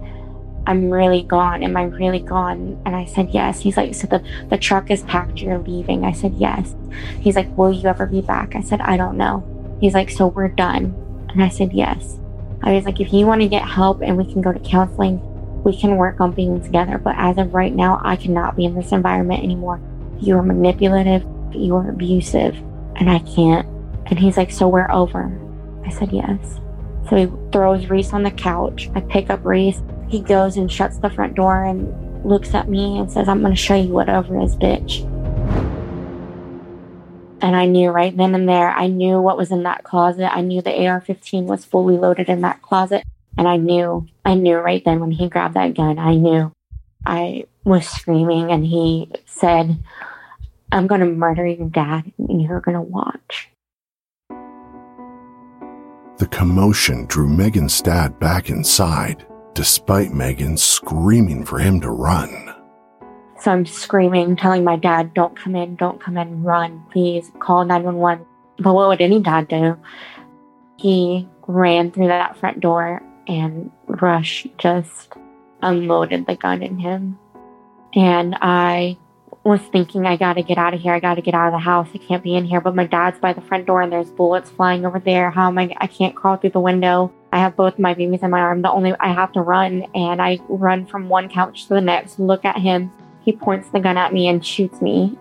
[0.67, 1.63] I'm really gone.
[1.63, 2.81] Am I really gone?
[2.85, 3.59] And I said, yes.
[3.59, 5.39] He's like, so the, the truck is packed.
[5.39, 6.05] You're leaving.
[6.05, 6.75] I said, yes.
[7.19, 8.55] He's like, will you ever be back?
[8.55, 9.77] I said, I don't know.
[9.81, 10.93] He's like, so we're done.
[11.29, 12.19] And I said, yes.
[12.61, 15.21] I was like, if you want to get help and we can go to counseling,
[15.63, 16.97] we can work on being together.
[16.97, 19.79] But as of right now, I cannot be in this environment anymore.
[20.19, 21.23] You are manipulative.
[21.53, 22.55] You are abusive.
[22.97, 23.67] And I can't.
[24.09, 25.39] And he's like, so we're over.
[25.85, 26.59] I said, yes.
[27.09, 28.89] So he throws Reese on the couch.
[28.95, 32.97] I pick up Reese he goes and shuts the front door and looks at me
[32.97, 35.05] and says, I'm going to show you what over is, bitch.
[37.41, 40.35] And I knew right then and there, I knew what was in that closet.
[40.35, 43.03] I knew the AR 15 was fully loaded in that closet.
[43.37, 46.51] And I knew, I knew right then when he grabbed that gun, I knew.
[47.05, 49.81] I was screaming and he said,
[50.71, 53.49] I'm going to murder your dad and you're going to watch.
[56.19, 62.53] The commotion drew Megan's dad back inside despite Megan screaming for him to run.
[63.39, 67.63] So I'm screaming, telling my dad, don't come in, don't come in, run, please, call
[67.63, 68.25] 911.
[68.57, 69.77] But what would any dad do?
[70.75, 75.13] He ran through that front door and Rush just
[75.61, 77.17] unloaded the gun in him.
[77.95, 78.97] And I
[79.49, 80.93] was thinking, I gotta get out of here.
[80.93, 81.89] I gotta get out of the house.
[81.93, 82.61] I can't be in here.
[82.61, 85.31] But my dad's by the front door and there's bullets flying over there.
[85.31, 85.75] How am I?
[85.77, 87.11] I can't crawl through the window.
[87.33, 88.61] I have both my babies in my arm.
[88.61, 92.19] The only I have to run, and I run from one couch to the next.
[92.19, 92.91] Look at him.
[93.21, 95.17] He points the gun at me and shoots me.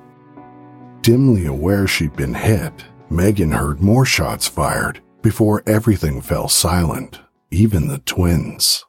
[1.01, 7.89] Dimly aware she'd been hit, Megan heard more shots fired before everything fell silent, even
[7.89, 8.85] the twins.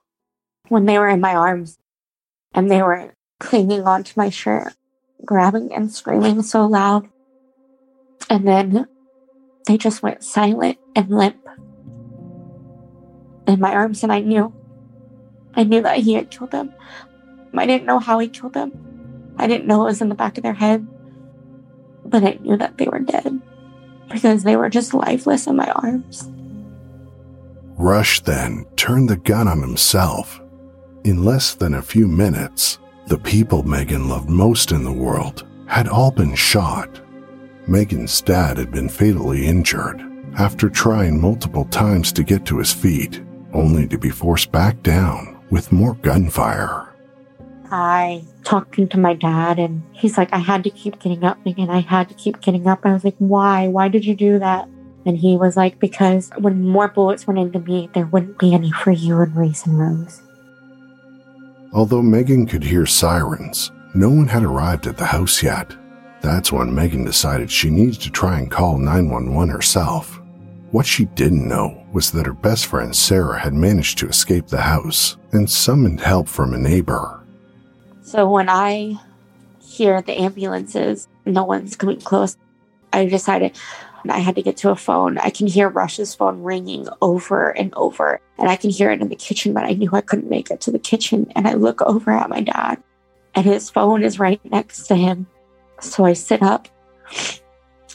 [0.67, 1.77] When they were in my arms
[2.53, 4.73] and they were clinging onto my shirt,
[5.25, 7.07] grabbing and screaming so loud.
[8.29, 8.87] And then
[9.65, 11.37] they just went silent and limp
[13.47, 14.53] in my arms, and I knew.
[15.55, 16.73] I knew that he had killed them.
[17.55, 18.71] I didn't know how he killed them.
[19.37, 20.87] I didn't know it was in the back of their head.
[22.05, 23.41] But I knew that they were dead
[24.09, 26.31] because they were just lifeless in my arms.
[27.77, 30.41] Rush then turned the gun on himself.
[31.03, 32.77] In less than a few minutes,
[33.09, 37.01] the people Megan loved most in the world had all been shot.
[37.67, 39.99] Megan's dad had been fatally injured
[40.37, 45.43] after trying multiple times to get to his feet, only to be forced back down
[45.49, 46.93] with more gunfire.
[47.71, 51.71] I talking to my dad, and he's like, I had to keep getting up, Megan.
[51.71, 52.81] I had to keep getting up.
[52.83, 53.67] I was like, why?
[53.69, 54.69] Why did you do that?
[55.07, 58.71] And he was like, because when more bullets went into me, there wouldn't be any
[58.71, 60.21] for you and Reese and Rose.
[61.71, 65.75] Although Megan could hear sirens, no one had arrived at the house yet.
[66.21, 70.19] That's when Megan decided she needed to try and call 911 herself.
[70.71, 74.61] What she didn't know was that her best friend Sarah had managed to escape the
[74.61, 77.23] house and summoned help from a neighbor.
[78.01, 78.99] So when I
[79.61, 82.35] hear the ambulances, no one's coming close,
[82.91, 83.57] I decided
[84.07, 85.17] I had to get to a phone.
[85.17, 89.09] I can hear Rush's phone ringing over and over, and I can hear it in
[89.09, 91.31] the kitchen, but I knew I couldn't make it to the kitchen.
[91.35, 92.81] And I look over at my dad,
[93.35, 95.27] and his phone is right next to him.
[95.81, 96.67] So I sit up,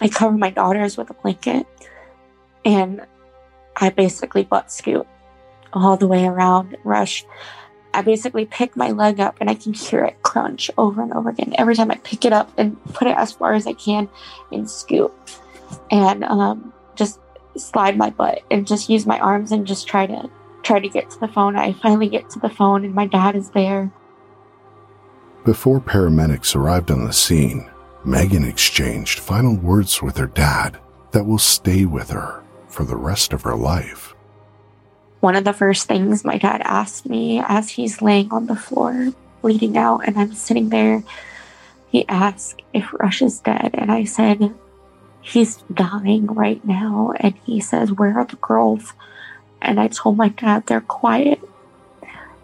[0.00, 1.66] I cover my daughters with a blanket,
[2.64, 3.06] and
[3.76, 5.06] I basically butt scoot
[5.72, 7.24] all the way around Rush.
[7.92, 11.30] I basically pick my leg up and I can hear it crunch over and over
[11.30, 11.54] again.
[11.58, 14.08] Every time I pick it up and put it as far as I can
[14.50, 15.14] and scoop
[15.90, 17.20] and um, just
[17.56, 20.30] slide my butt and just use my arms and just try to
[20.62, 21.56] try to get to the phone.
[21.56, 23.92] I finally get to the phone and my dad is there.
[25.44, 27.70] Before paramedics arrived on the scene,
[28.04, 30.78] Megan exchanged final words with her dad
[31.12, 34.14] that will stay with her for the rest of her life.
[35.20, 39.12] One of the first things my dad asked me as he's laying on the floor,
[39.42, 41.02] bleeding out, and I'm sitting there,
[41.90, 43.70] he asked if Rush is dead.
[43.74, 44.52] And I said,
[45.24, 47.14] He's dying right now.
[47.18, 48.92] And he says, Where are the girls?
[49.62, 51.40] And I told my dad, They're quiet.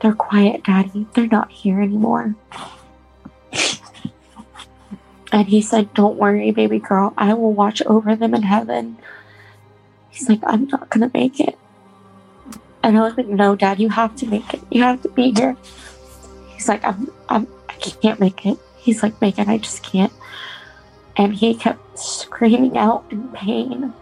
[0.00, 1.06] They're quiet, Daddy.
[1.14, 2.34] They're not here anymore.
[5.32, 7.12] And he said, Don't worry, baby girl.
[7.16, 8.96] I will watch over them in heaven.
[10.08, 11.56] He's like, I'm not going to make it.
[12.82, 14.60] And I was like, No, Dad, you have to make it.
[14.70, 15.56] You have to be here.
[16.48, 18.58] He's like, I'm, I'm, I can't make it.
[18.78, 20.12] He's like, Megan, I just can't.
[21.16, 23.92] And he kept screaming out in pain.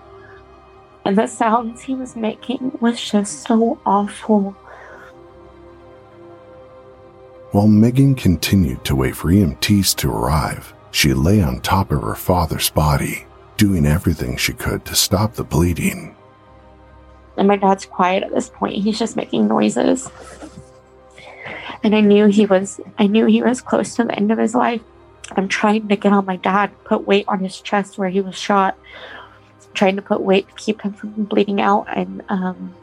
[1.04, 4.54] And the sounds he was making was just so awful.
[7.52, 12.14] While Megan continued to wait for EMTs to arrive, she lay on top of her
[12.14, 16.14] father's body, doing everything she could to stop the bleeding.
[17.38, 18.82] And my dad's quiet at this point.
[18.82, 20.10] He's just making noises.
[21.82, 24.54] And I knew he was I knew he was close to the end of his
[24.54, 24.82] life.
[25.32, 28.36] I'm trying to get on my dad, put weight on his chest where he was
[28.36, 28.76] shot,
[29.74, 32.74] trying to put weight to keep him from bleeding out and um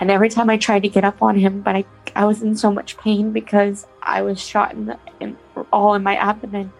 [0.00, 1.84] and every time I tried to get up on him, but I,
[2.14, 5.36] I was in so much pain because I was shot in, the, in
[5.72, 6.72] all in my abdomen.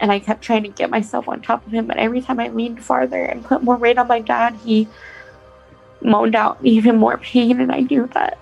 [0.00, 1.88] And I kept trying to get myself on top of him.
[1.88, 4.86] But every time I leaned farther and put more weight on my dad, he
[6.00, 7.60] moaned out even more pain.
[7.60, 8.38] And I knew that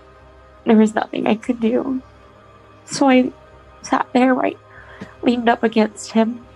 [0.66, 2.02] there was nothing I could do.
[2.84, 3.32] So I
[3.80, 4.58] sat there, right,
[5.22, 6.46] leaned up against him,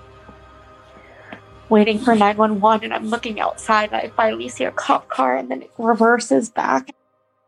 [1.69, 2.85] waiting for 911.
[2.85, 3.93] And I'm looking outside.
[3.93, 6.95] And I finally see a cop car and then it reverses back.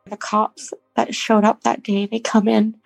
[0.06, 2.76] The cops that showed up that day, they come in,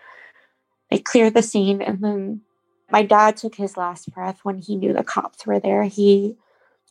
[0.90, 2.42] they clear the scene, and then
[2.90, 5.84] my dad took his last breath when he knew the cops were there.
[5.84, 6.36] He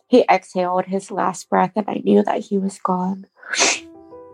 [0.07, 3.25] he exhaled his last breath, and I knew that he was gone.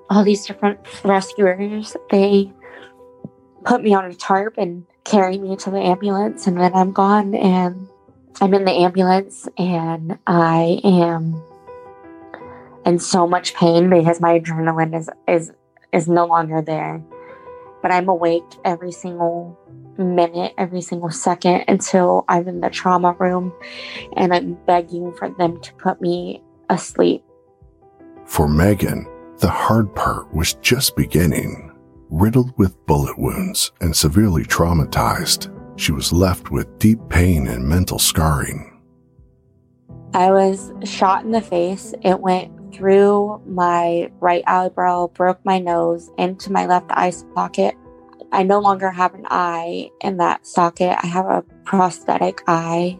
[0.10, 2.52] All these different rescuers, they
[3.64, 7.36] put me on a tarp and carry me to the ambulance, and then I'm gone,
[7.36, 7.88] and
[8.40, 11.42] I'm in the ambulance, and I am
[12.86, 15.52] in so much pain because my adrenaline is is
[15.92, 17.02] is no longer there.
[17.82, 19.58] But I'm awake every single
[19.98, 23.54] minute, every single second until I'm in the trauma room
[24.16, 27.24] and I'm begging for them to put me asleep.
[28.26, 29.08] For Megan,
[29.40, 31.71] the hard part was just beginning.
[32.13, 38.00] Riddled with bullet wounds and severely traumatized, she was left with deep pain and mental
[38.00, 38.78] scarring.
[40.13, 41.93] I was shot in the face.
[42.02, 47.76] It went through my right eyebrow, broke my nose, into my left eye socket.
[48.34, 50.97] I no longer have an eye in that socket.
[51.02, 53.00] I have a prosthetic eye.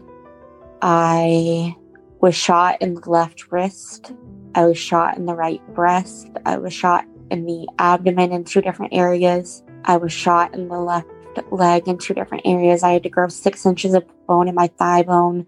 [0.80, 1.76] I
[2.22, 4.14] was shot in the left wrist.
[4.54, 6.30] I was shot in the right breast.
[6.46, 9.64] I was shot in the abdomen in two different areas.
[9.84, 11.08] I was shot in the left
[11.50, 12.82] leg in two different areas.
[12.82, 15.46] I had to grow six inches of bone in my thigh bone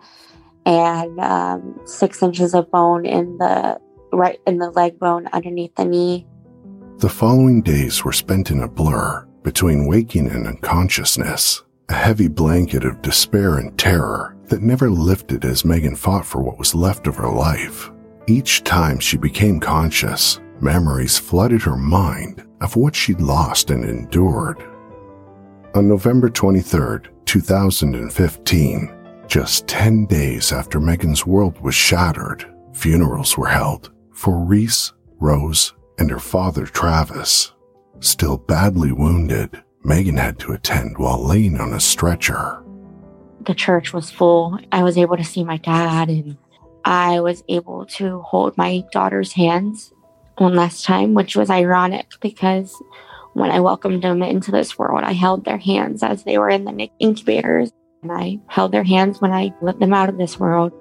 [0.66, 3.78] and um, six inches of bone in the
[4.12, 6.26] right in the leg bone underneath the knee.
[6.98, 12.84] The following days were spent in a blur between waking and unconsciousness, a heavy blanket
[12.84, 17.16] of despair and terror that never lifted as Megan fought for what was left of
[17.16, 17.90] her life.
[18.26, 24.62] Each time she became conscious, memories flooded her mind of what she'd lost and endured.
[25.74, 28.94] On November 23, 2015,
[29.26, 36.10] just 10 days after Megan's world was shattered, funerals were held for Reese, Rose, and
[36.10, 37.52] her father Travis.
[38.00, 42.62] Still badly wounded, Megan had to attend while laying on a stretcher.
[43.40, 44.58] The church was full.
[44.72, 46.36] I was able to see my dad, and
[46.84, 49.93] I was able to hold my daughter's hands
[50.38, 52.82] one last time, which was ironic because
[53.34, 56.64] when I welcomed them into this world, I held their hands as they were in
[56.64, 60.72] the incubators, and I held their hands when I let them out of this world.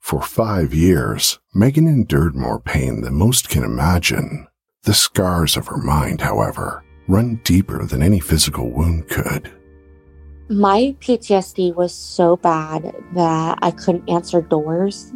[0.00, 4.46] For five years, Megan endured more pain than most can imagine.
[4.84, 9.50] The scars of her mind, however, run deeper than any physical wound could.
[10.50, 15.12] My PTSD was so bad that I couldn't answer doors.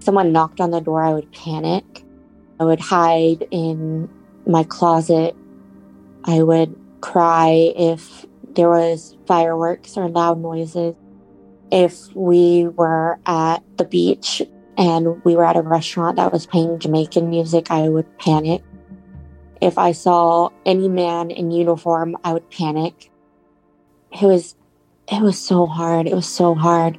[0.00, 2.04] Someone knocked on the door, I would panic.
[2.58, 4.08] I would hide in
[4.46, 5.36] my closet.
[6.24, 8.24] I would cry if
[8.54, 10.94] there was fireworks or loud noises.
[11.70, 14.42] If we were at the beach
[14.78, 18.62] and we were at a restaurant that was playing Jamaican music, I would panic.
[19.60, 23.10] If I saw any man in uniform, I would panic.
[24.12, 24.54] It was
[25.10, 26.06] it was so hard.
[26.06, 26.98] It was so hard.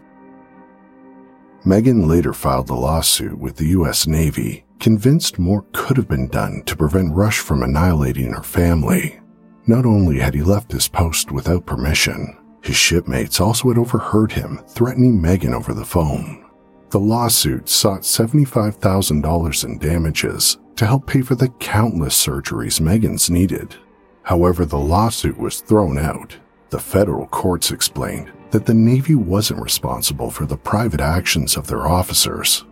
[1.66, 6.64] Megan later filed a lawsuit with the US Navy, convinced more could have been done
[6.66, 9.20] to prevent Rush from annihilating her family.
[9.66, 14.62] Not only had he left his post without permission, his shipmates also had overheard him
[14.70, 16.46] threatening Megan over the phone.
[16.90, 23.76] The lawsuit sought $75,000 in damages to help pay for the countless surgeries Megan's needed.
[24.24, 26.38] However, the lawsuit was thrown out.
[26.70, 31.88] The federal courts explained that the Navy wasn't responsible for the private actions of their
[31.88, 32.64] officers.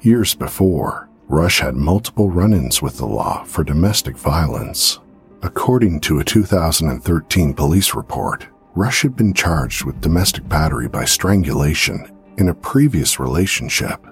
[0.00, 4.98] Years before, Rush had multiple run ins with the law for domestic violence.
[5.42, 12.10] According to a 2013 police report, Rush had been charged with domestic battery by strangulation
[12.38, 14.06] in a previous relationship.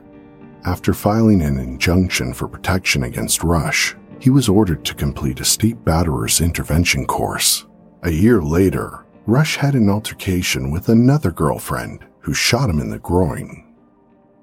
[0.65, 5.83] After filing an injunction for protection against Rush, he was ordered to complete a state
[5.85, 7.67] batterer's intervention course.
[8.03, 12.99] A year later, Rush had an altercation with another girlfriend who shot him in the
[12.99, 13.65] groin.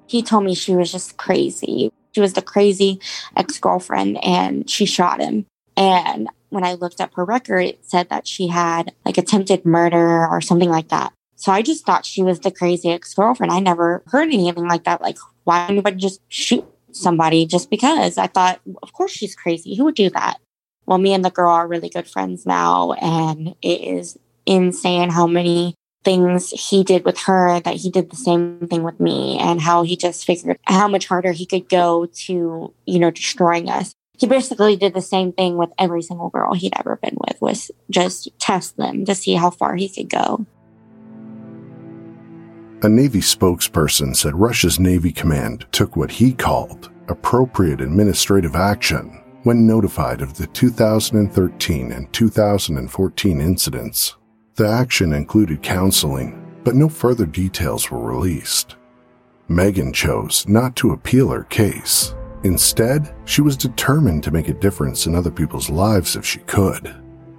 [0.08, 1.92] He told me she was just crazy.
[2.12, 3.00] She was the crazy
[3.36, 5.46] ex girlfriend and she shot him.
[5.76, 10.26] And when I looked up her record, it said that she had like attempted murder
[10.26, 11.12] or something like that.
[11.36, 13.52] So I just thought she was the crazy ex girlfriend.
[13.52, 15.00] I never heard anything like that.
[15.00, 18.18] Like, why anybody just shoot somebody just because?
[18.18, 19.74] I thought, of course she's crazy.
[19.74, 20.36] Who would do that?
[20.84, 25.26] Well, me and the girl are really good friends now, and it is insane how
[25.26, 25.74] many
[26.04, 29.82] things he did with her that he did the same thing with me and how
[29.84, 34.26] he just figured how much harder he could go to, you know, destroying us he
[34.26, 38.28] basically did the same thing with every single girl he'd ever been with was just
[38.40, 40.44] test them to see how far he could go
[42.82, 49.66] a navy spokesperson said Rush's navy command took what he called appropriate administrative action when
[49.66, 54.16] notified of the 2013 and 2014 incidents.
[54.56, 58.76] The action included counseling but no further details were released.
[59.48, 62.14] Megan chose not to appeal her case.
[62.44, 66.94] Instead, she was determined to make a difference in other people's lives if she could.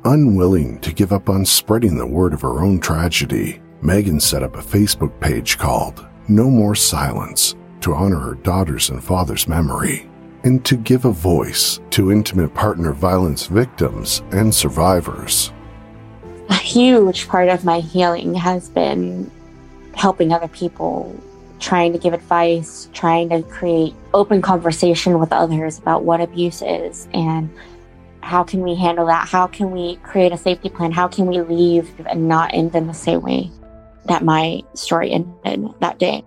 [0.06, 4.56] Unwilling to give up on spreading the word of her own tragedy, Megan set up
[4.56, 10.10] a Facebook page called No More Silence to honor her daughter's and father's memory
[10.44, 15.54] and to give a voice to intimate partner violence victims and survivors.
[16.50, 19.32] A huge part of my healing has been
[19.96, 21.16] helping other people
[21.62, 27.08] trying to give advice, trying to create open conversation with others about what abuse is
[27.14, 27.50] and
[28.22, 29.30] how can we handle that?
[29.30, 30.92] How can we create a safety plan?
[30.92, 33.52] How can we leave and not end in the same way
[34.10, 36.24] that my story ended that day?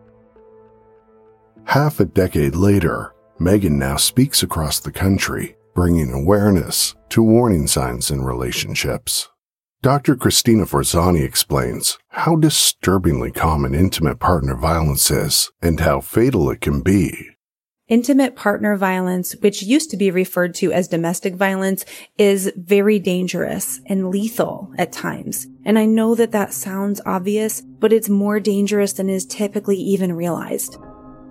[1.65, 8.11] Half a decade later, Megan now speaks across the country, bringing awareness to warning signs
[8.11, 9.29] in relationships.
[9.83, 10.15] Dr.
[10.15, 16.83] Christina Forzani explains how disturbingly common intimate partner violence is and how fatal it can
[16.83, 17.32] be.
[17.93, 21.85] Intimate partner violence, which used to be referred to as domestic violence,
[22.17, 25.47] is very dangerous and lethal at times.
[25.67, 30.15] And I know that that sounds obvious, but it's more dangerous than is typically even
[30.15, 30.79] realized.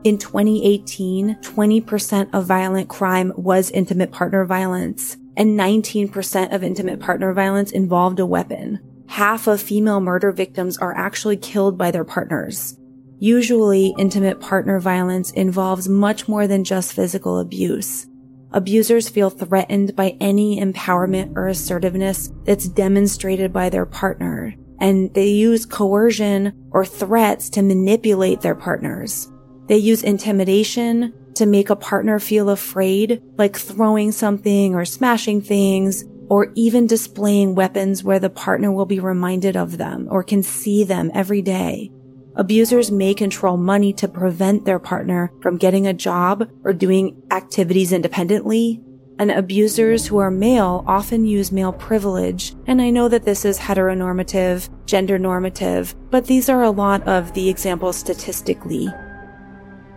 [0.04, 7.34] In 2018, 20% of violent crime was intimate partner violence and 19% of intimate partner
[7.34, 8.80] violence involved a weapon.
[9.08, 12.78] Half of female murder victims are actually killed by their partners.
[13.24, 18.08] Usually, intimate partner violence involves much more than just physical abuse.
[18.52, 25.28] Abusers feel threatened by any empowerment or assertiveness that's demonstrated by their partner, and they
[25.28, 29.32] use coercion or threats to manipulate their partners.
[29.68, 36.04] They use intimidation, to make a partner feel afraid, like throwing something or smashing things,
[36.28, 40.84] or even displaying weapons where the partner will be reminded of them or can see
[40.84, 41.92] them every day.
[42.36, 47.92] Abusers may control money to prevent their partner from getting a job or doing activities
[47.92, 48.82] independently.
[49.20, 52.56] And abusers who are male often use male privilege.
[52.66, 57.34] And I know that this is heteronormative, gender normative, but these are a lot of
[57.34, 58.90] the examples statistically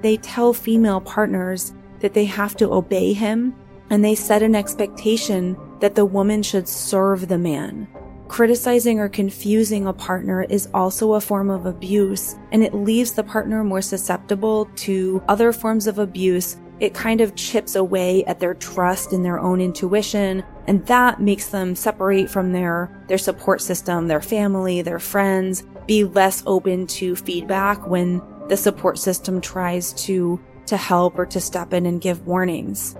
[0.04, 3.54] they tell female partners that they have to obey him
[3.88, 7.88] and they set an expectation that the woman should serve the man.
[8.28, 13.22] Criticizing or confusing a partner is also a form of abuse, and it leaves the
[13.22, 18.54] partner more susceptible to other forms of abuse it kind of chips away at their
[18.54, 20.44] trust in their own intuition.
[20.66, 26.04] And that makes them separate from their, their support system, their family, their friends, be
[26.04, 31.72] less open to feedback when the support system tries to, to help or to step
[31.72, 32.96] in and give warnings.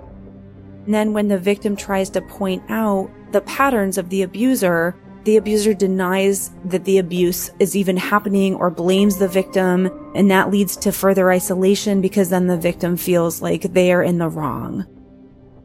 [0.85, 4.95] And then when the victim tries to point out the patterns of the abuser,
[5.25, 9.89] the abuser denies that the abuse is even happening or blames the victim.
[10.15, 14.19] And that leads to further isolation because then the victim feels like they are in
[14.19, 14.85] the wrong.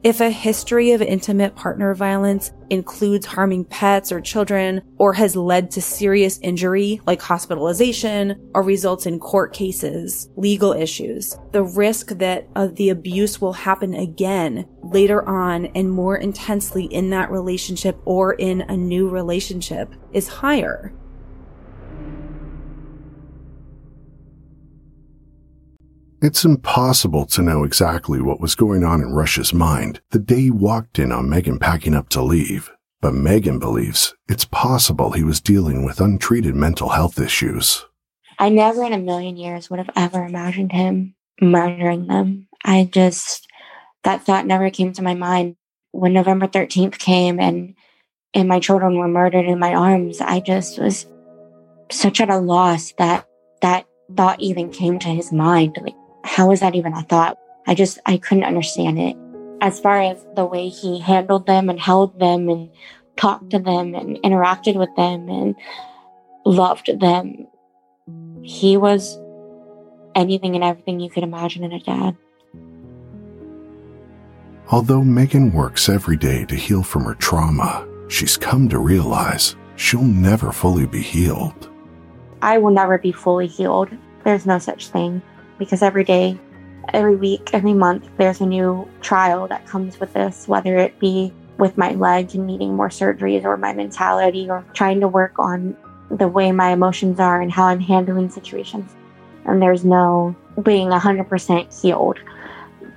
[0.02, 5.70] If a history of intimate partner violence includes harming pets or children or has led
[5.72, 12.48] to serious injury like hospitalization or results in court cases, legal issues, the risk that
[12.56, 18.32] uh, the abuse will happen again later on and more intensely in that relationship or
[18.32, 20.94] in a new relationship is higher.
[26.22, 30.50] It's impossible to know exactly what was going on in Rush's mind the day he
[30.50, 35.40] walked in on Megan packing up to leave, but Megan believes it's possible he was
[35.40, 37.86] dealing with untreated mental health issues.
[38.38, 42.48] I never in a million years would have ever imagined him murdering them.
[42.66, 43.48] I just,
[44.04, 45.56] that thought never came to my mind.
[45.92, 47.74] When November 13th came and,
[48.34, 51.06] and my children were murdered in my arms, I just was
[51.90, 53.26] such at a loss that
[53.62, 55.78] that thought even came to his mind.
[55.80, 55.94] Like,
[56.24, 57.38] how is that even a thought?
[57.66, 59.16] I just, I couldn't understand it.
[59.60, 62.70] As far as the way he handled them and held them and
[63.16, 65.54] talked to them and interacted with them and
[66.44, 67.46] loved them,
[68.42, 69.18] he was
[70.14, 72.16] anything and everything you could imagine in a dad.
[74.70, 80.02] Although Megan works every day to heal from her trauma, she's come to realize she'll
[80.02, 81.68] never fully be healed.
[82.40, 83.90] I will never be fully healed.
[84.24, 85.22] There's no such thing
[85.60, 86.36] because every day,
[86.92, 91.32] every week, every month, there's a new trial that comes with this, whether it be
[91.58, 95.76] with my leg and needing more surgeries or my mentality or trying to work on
[96.10, 98.90] the way my emotions are and how I'm handling situations.
[99.44, 102.18] And there's no being 100% healed.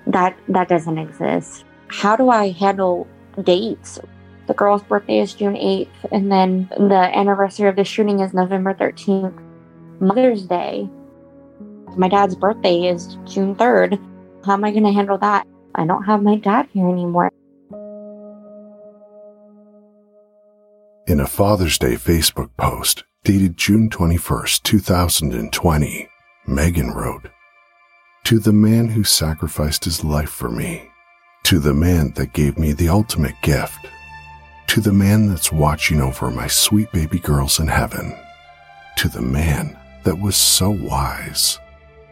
[0.07, 1.65] That that doesn't exist.
[1.87, 3.07] How do I handle
[3.43, 3.99] dates?
[4.47, 8.73] The girl's birthday is June 8th and then the anniversary of the shooting is November
[8.73, 9.39] 13th.
[9.99, 10.89] Mother's Day
[11.97, 13.99] my dad's birthday is June 3rd.
[14.45, 15.47] How am I going to handle that?
[15.75, 17.31] I don't have my dad here anymore.
[21.07, 26.09] In a Father's Day Facebook post dated June 21st, 2020,
[26.47, 27.29] Megan wrote,
[28.25, 30.89] To the man who sacrificed his life for me,
[31.43, 33.87] to the man that gave me the ultimate gift,
[34.67, 38.15] to the man that's watching over my sweet baby girls in heaven,
[38.97, 41.59] to the man that was so wise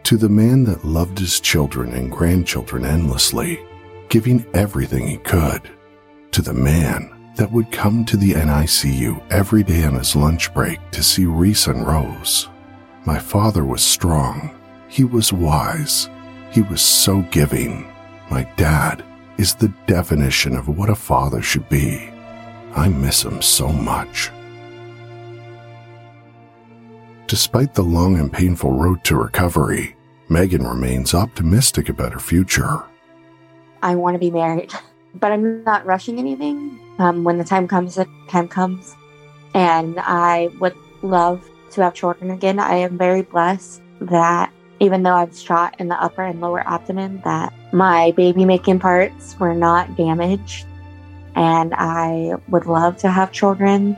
[0.04, 3.60] to the man that loved his children and grandchildren endlessly,
[4.10, 5.70] giving everything he could,
[6.32, 10.80] to the man that would come to the NICU every day on his lunch break
[10.92, 12.50] to see Reese and Rose.
[13.06, 14.56] My father was strong.
[14.88, 16.10] He was wise.
[16.52, 17.90] He was so giving.
[18.30, 19.04] My dad
[19.38, 22.10] is the definition of what a father should be.
[22.76, 24.30] I miss him so much.
[27.32, 29.96] Despite the long and painful road to recovery,
[30.28, 32.84] Megan remains optimistic about her future.
[33.82, 34.74] I want to be married,
[35.16, 36.78] but I'm not rushing anything.
[37.00, 38.98] Um, when the time comes, the time comes.
[39.54, 42.60] And I would love to have children again.
[42.60, 44.52] I am very blessed that
[44.82, 49.40] even though I've shot in the upper and lower abdomen, that my baby making parts
[49.40, 50.66] were not damaged.
[51.36, 53.96] And I would love to have children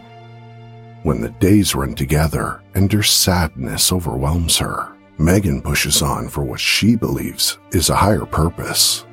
[1.03, 6.59] when the days run together and her sadness overwhelms her, Megan pushes on for what
[6.59, 9.05] she believes is a higher purpose.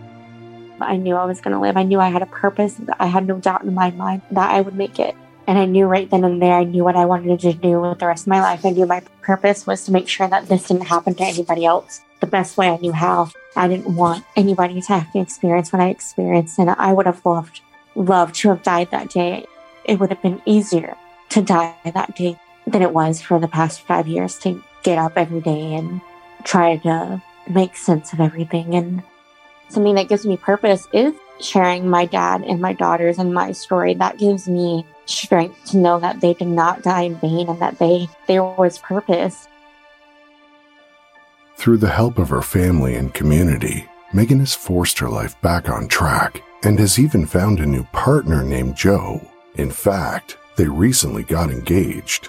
[0.80, 1.76] I knew I was going to live.
[1.76, 2.80] I knew I had a purpose.
[2.98, 5.14] I had no doubt in my mind that I would make it.
[5.46, 7.98] And I knew right then and there, I knew what I wanted to do with
[7.98, 8.64] the rest of my life.
[8.64, 12.02] I knew my purpose was to make sure that this didn't happen to anybody else
[12.20, 13.30] the best way I knew how.
[13.56, 16.58] I didn't want anybody to have to experience what I experienced.
[16.58, 17.60] And I would have loved,
[17.96, 19.44] loved to have died that day.
[19.84, 20.96] It would have been easier
[21.30, 25.12] to die that day than it was for the past five years to get up
[25.16, 26.00] every day and
[26.44, 28.74] try to make sense of everything.
[28.74, 29.02] And
[29.68, 33.94] something that gives me purpose is sharing my dad and my daughters and my story.
[33.94, 37.78] That gives me strength to know that they did not die in vain and that
[37.78, 39.48] they there was purpose.
[41.56, 45.88] Through the help of her family and community, Megan has forced her life back on
[45.88, 49.20] track and has even found a new partner named Joe.
[49.56, 52.28] In fact, they recently got engaged.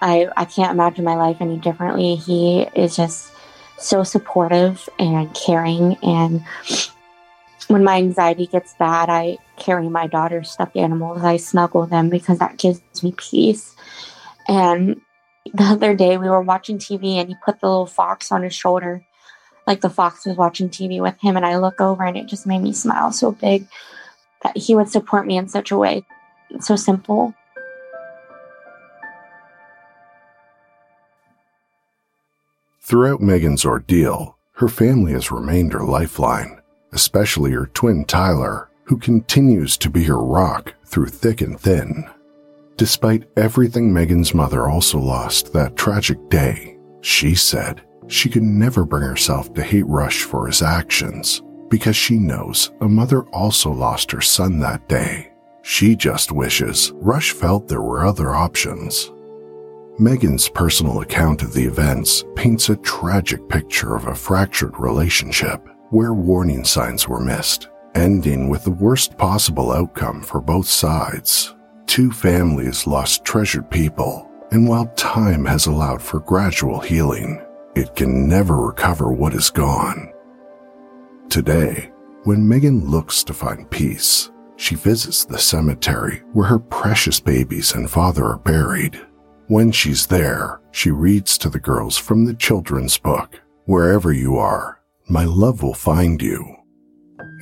[0.00, 2.14] I, I can't imagine my life any differently.
[2.14, 3.32] He is just
[3.78, 5.96] so supportive and caring.
[6.04, 6.44] And
[7.66, 11.24] when my anxiety gets bad, I carry my daughter's stuffed animals.
[11.24, 13.74] I snuggle them because that gives me peace.
[14.46, 15.00] And
[15.52, 18.54] the other day we were watching TV and he put the little fox on his
[18.54, 19.04] shoulder,
[19.66, 21.36] like the fox was watching TV with him.
[21.36, 23.66] And I look over and it just made me smile so big
[24.44, 26.04] that he would support me in such a way.
[26.60, 27.34] So simple.
[32.80, 36.60] Throughout Megan's ordeal, her family has remained her lifeline,
[36.92, 42.04] especially her twin Tyler, who continues to be her rock through thick and thin.
[42.76, 49.04] Despite everything Megan's mother also lost that tragic day, she said she could never bring
[49.04, 54.20] herself to hate Rush for his actions because she knows a mother also lost her
[54.20, 55.31] son that day.
[55.62, 59.12] She just wishes Rush felt there were other options.
[59.98, 66.14] Megan's personal account of the events paints a tragic picture of a fractured relationship where
[66.14, 71.54] warning signs were missed, ending with the worst possible outcome for both sides.
[71.86, 77.44] Two families lost treasured people, and while time has allowed for gradual healing,
[77.76, 80.10] it can never recover what is gone.
[81.28, 81.92] Today,
[82.24, 84.31] when Megan looks to find peace,
[84.62, 88.96] she visits the cemetery where her precious babies and father are buried.
[89.48, 94.80] When she's there, she reads to the girls from the children's book, Wherever You Are,
[95.08, 96.58] My Love Will Find You.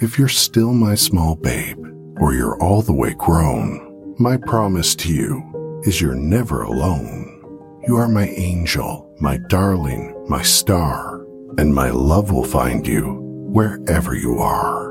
[0.01, 1.77] If you're still my small babe,
[2.19, 7.27] or you're all the way grown, my promise to you is you're never alone.
[7.87, 11.27] You are my angel, my darling, my star,
[11.59, 13.19] and my love will find you
[13.53, 14.90] wherever you are.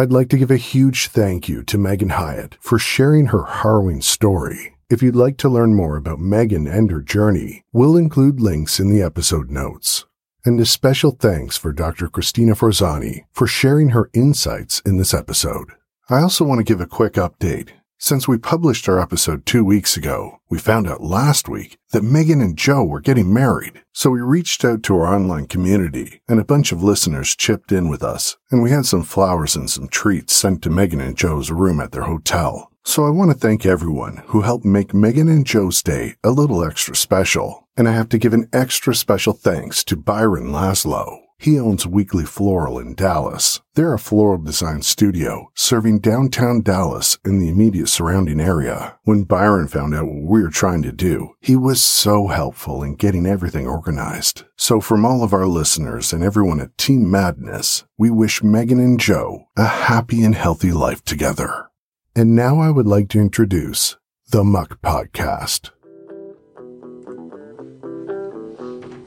[0.00, 4.00] I'd like to give a huge thank you to Megan Hiatt for sharing her harrowing
[4.00, 4.78] story.
[4.88, 8.88] If you'd like to learn more about Megan and her journey, we'll include links in
[8.88, 10.06] the episode notes.
[10.42, 12.08] And a special thanks for Dr.
[12.08, 15.72] Christina Forzani for sharing her insights in this episode.
[16.08, 17.72] I also want to give a quick update.
[18.02, 22.40] Since we published our episode two weeks ago, we found out last week that Megan
[22.40, 23.82] and Joe were getting married.
[23.92, 27.90] So we reached out to our online community and a bunch of listeners chipped in
[27.90, 31.50] with us and we had some flowers and some treats sent to Megan and Joe's
[31.50, 32.72] room at their hotel.
[32.86, 36.64] So I want to thank everyone who helped make Megan and Joe's day a little
[36.64, 37.68] extra special.
[37.76, 41.18] And I have to give an extra special thanks to Byron Laszlo.
[41.40, 43.62] He owns Weekly Floral in Dallas.
[43.74, 48.98] They're a floral design studio serving downtown Dallas and the immediate surrounding area.
[49.04, 52.94] When Byron found out what we were trying to do, he was so helpful in
[52.96, 54.44] getting everything organized.
[54.58, 59.00] So from all of our listeners and everyone at Team Madness, we wish Megan and
[59.00, 61.70] Joe a happy and healthy life together.
[62.14, 63.96] And now I would like to introduce
[64.28, 65.70] the Muck Podcast.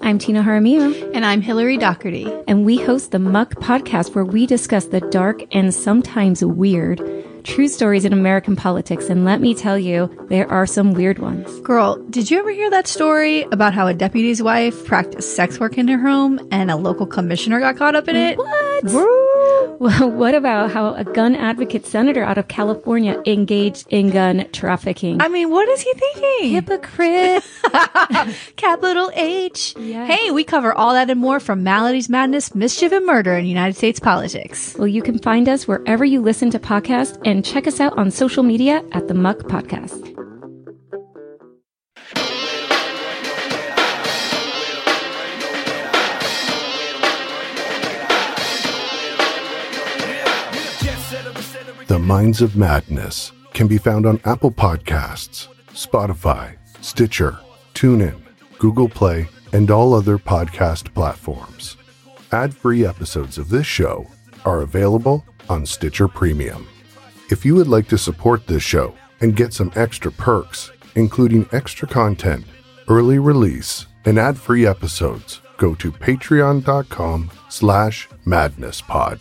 [0.06, 1.12] I'm Tina Jaramillo.
[1.14, 2.30] And I'm Hillary Doherty.
[2.46, 7.00] And we host the Muck podcast where we discuss the dark and sometimes weird
[7.44, 9.10] true stories in American politics.
[9.10, 11.60] And let me tell you, there are some weird ones.
[11.62, 15.78] Girl, did you ever hear that story about how a deputy's wife practiced sex work
[15.78, 18.38] in her home and a local commissioner got caught up in it?
[18.38, 18.84] What?
[19.80, 25.22] Well, what about how a gun advocate senator out of California engaged in gun trafficking?
[25.22, 26.52] I mean, what is he thinking?
[26.52, 27.44] Hypocrite.
[28.56, 29.74] Capital H.
[29.78, 30.10] Yes.
[30.10, 33.76] Hey, we cover all that and more from Maladies, Madness, Mischief, and Murder in United
[33.76, 34.76] States politics.
[34.78, 38.12] Well, you can find us wherever you listen to podcasts and check us out on
[38.12, 40.14] social media at the Muck Podcast.
[51.88, 57.40] The Minds of Madness can be found on Apple Podcasts, Spotify, Stitcher,
[57.74, 58.20] TuneIn,
[58.58, 61.78] Google Play, and all other podcast platforms.
[62.32, 64.08] Ad free episodes of this show
[64.44, 66.68] are available on Stitcher Premium.
[67.30, 71.88] If you would like to support this show and get some extra perks, including extra
[71.88, 72.46] content,
[72.88, 79.20] early release, and ad-free episodes, go to patreon.com slash madnesspod.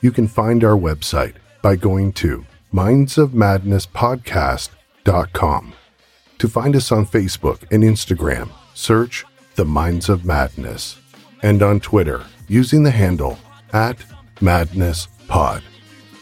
[0.00, 5.72] You can find our website by going to mindsofmadnesspodcast.com.
[6.38, 9.24] To find us on Facebook and Instagram, search
[9.54, 10.98] The Minds of Madness,
[11.42, 13.38] and on Twitter using the handle
[13.72, 13.98] at
[14.36, 15.62] MadnessPod.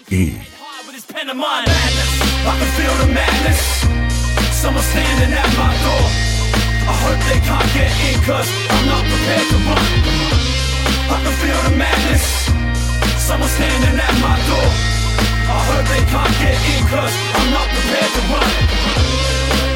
[0.09, 0.37] E.
[0.39, 2.21] of my madness.
[2.47, 3.59] I can feel the madness.
[4.55, 6.07] Someone standing at my door.
[6.87, 9.83] I hope they can't get in cause I'm not prepared to run.
[11.11, 12.47] I can feel the madness.
[13.21, 14.69] Someone standing at my door.
[15.45, 19.70] I heard they can't get in, cause I'm not prepared to run.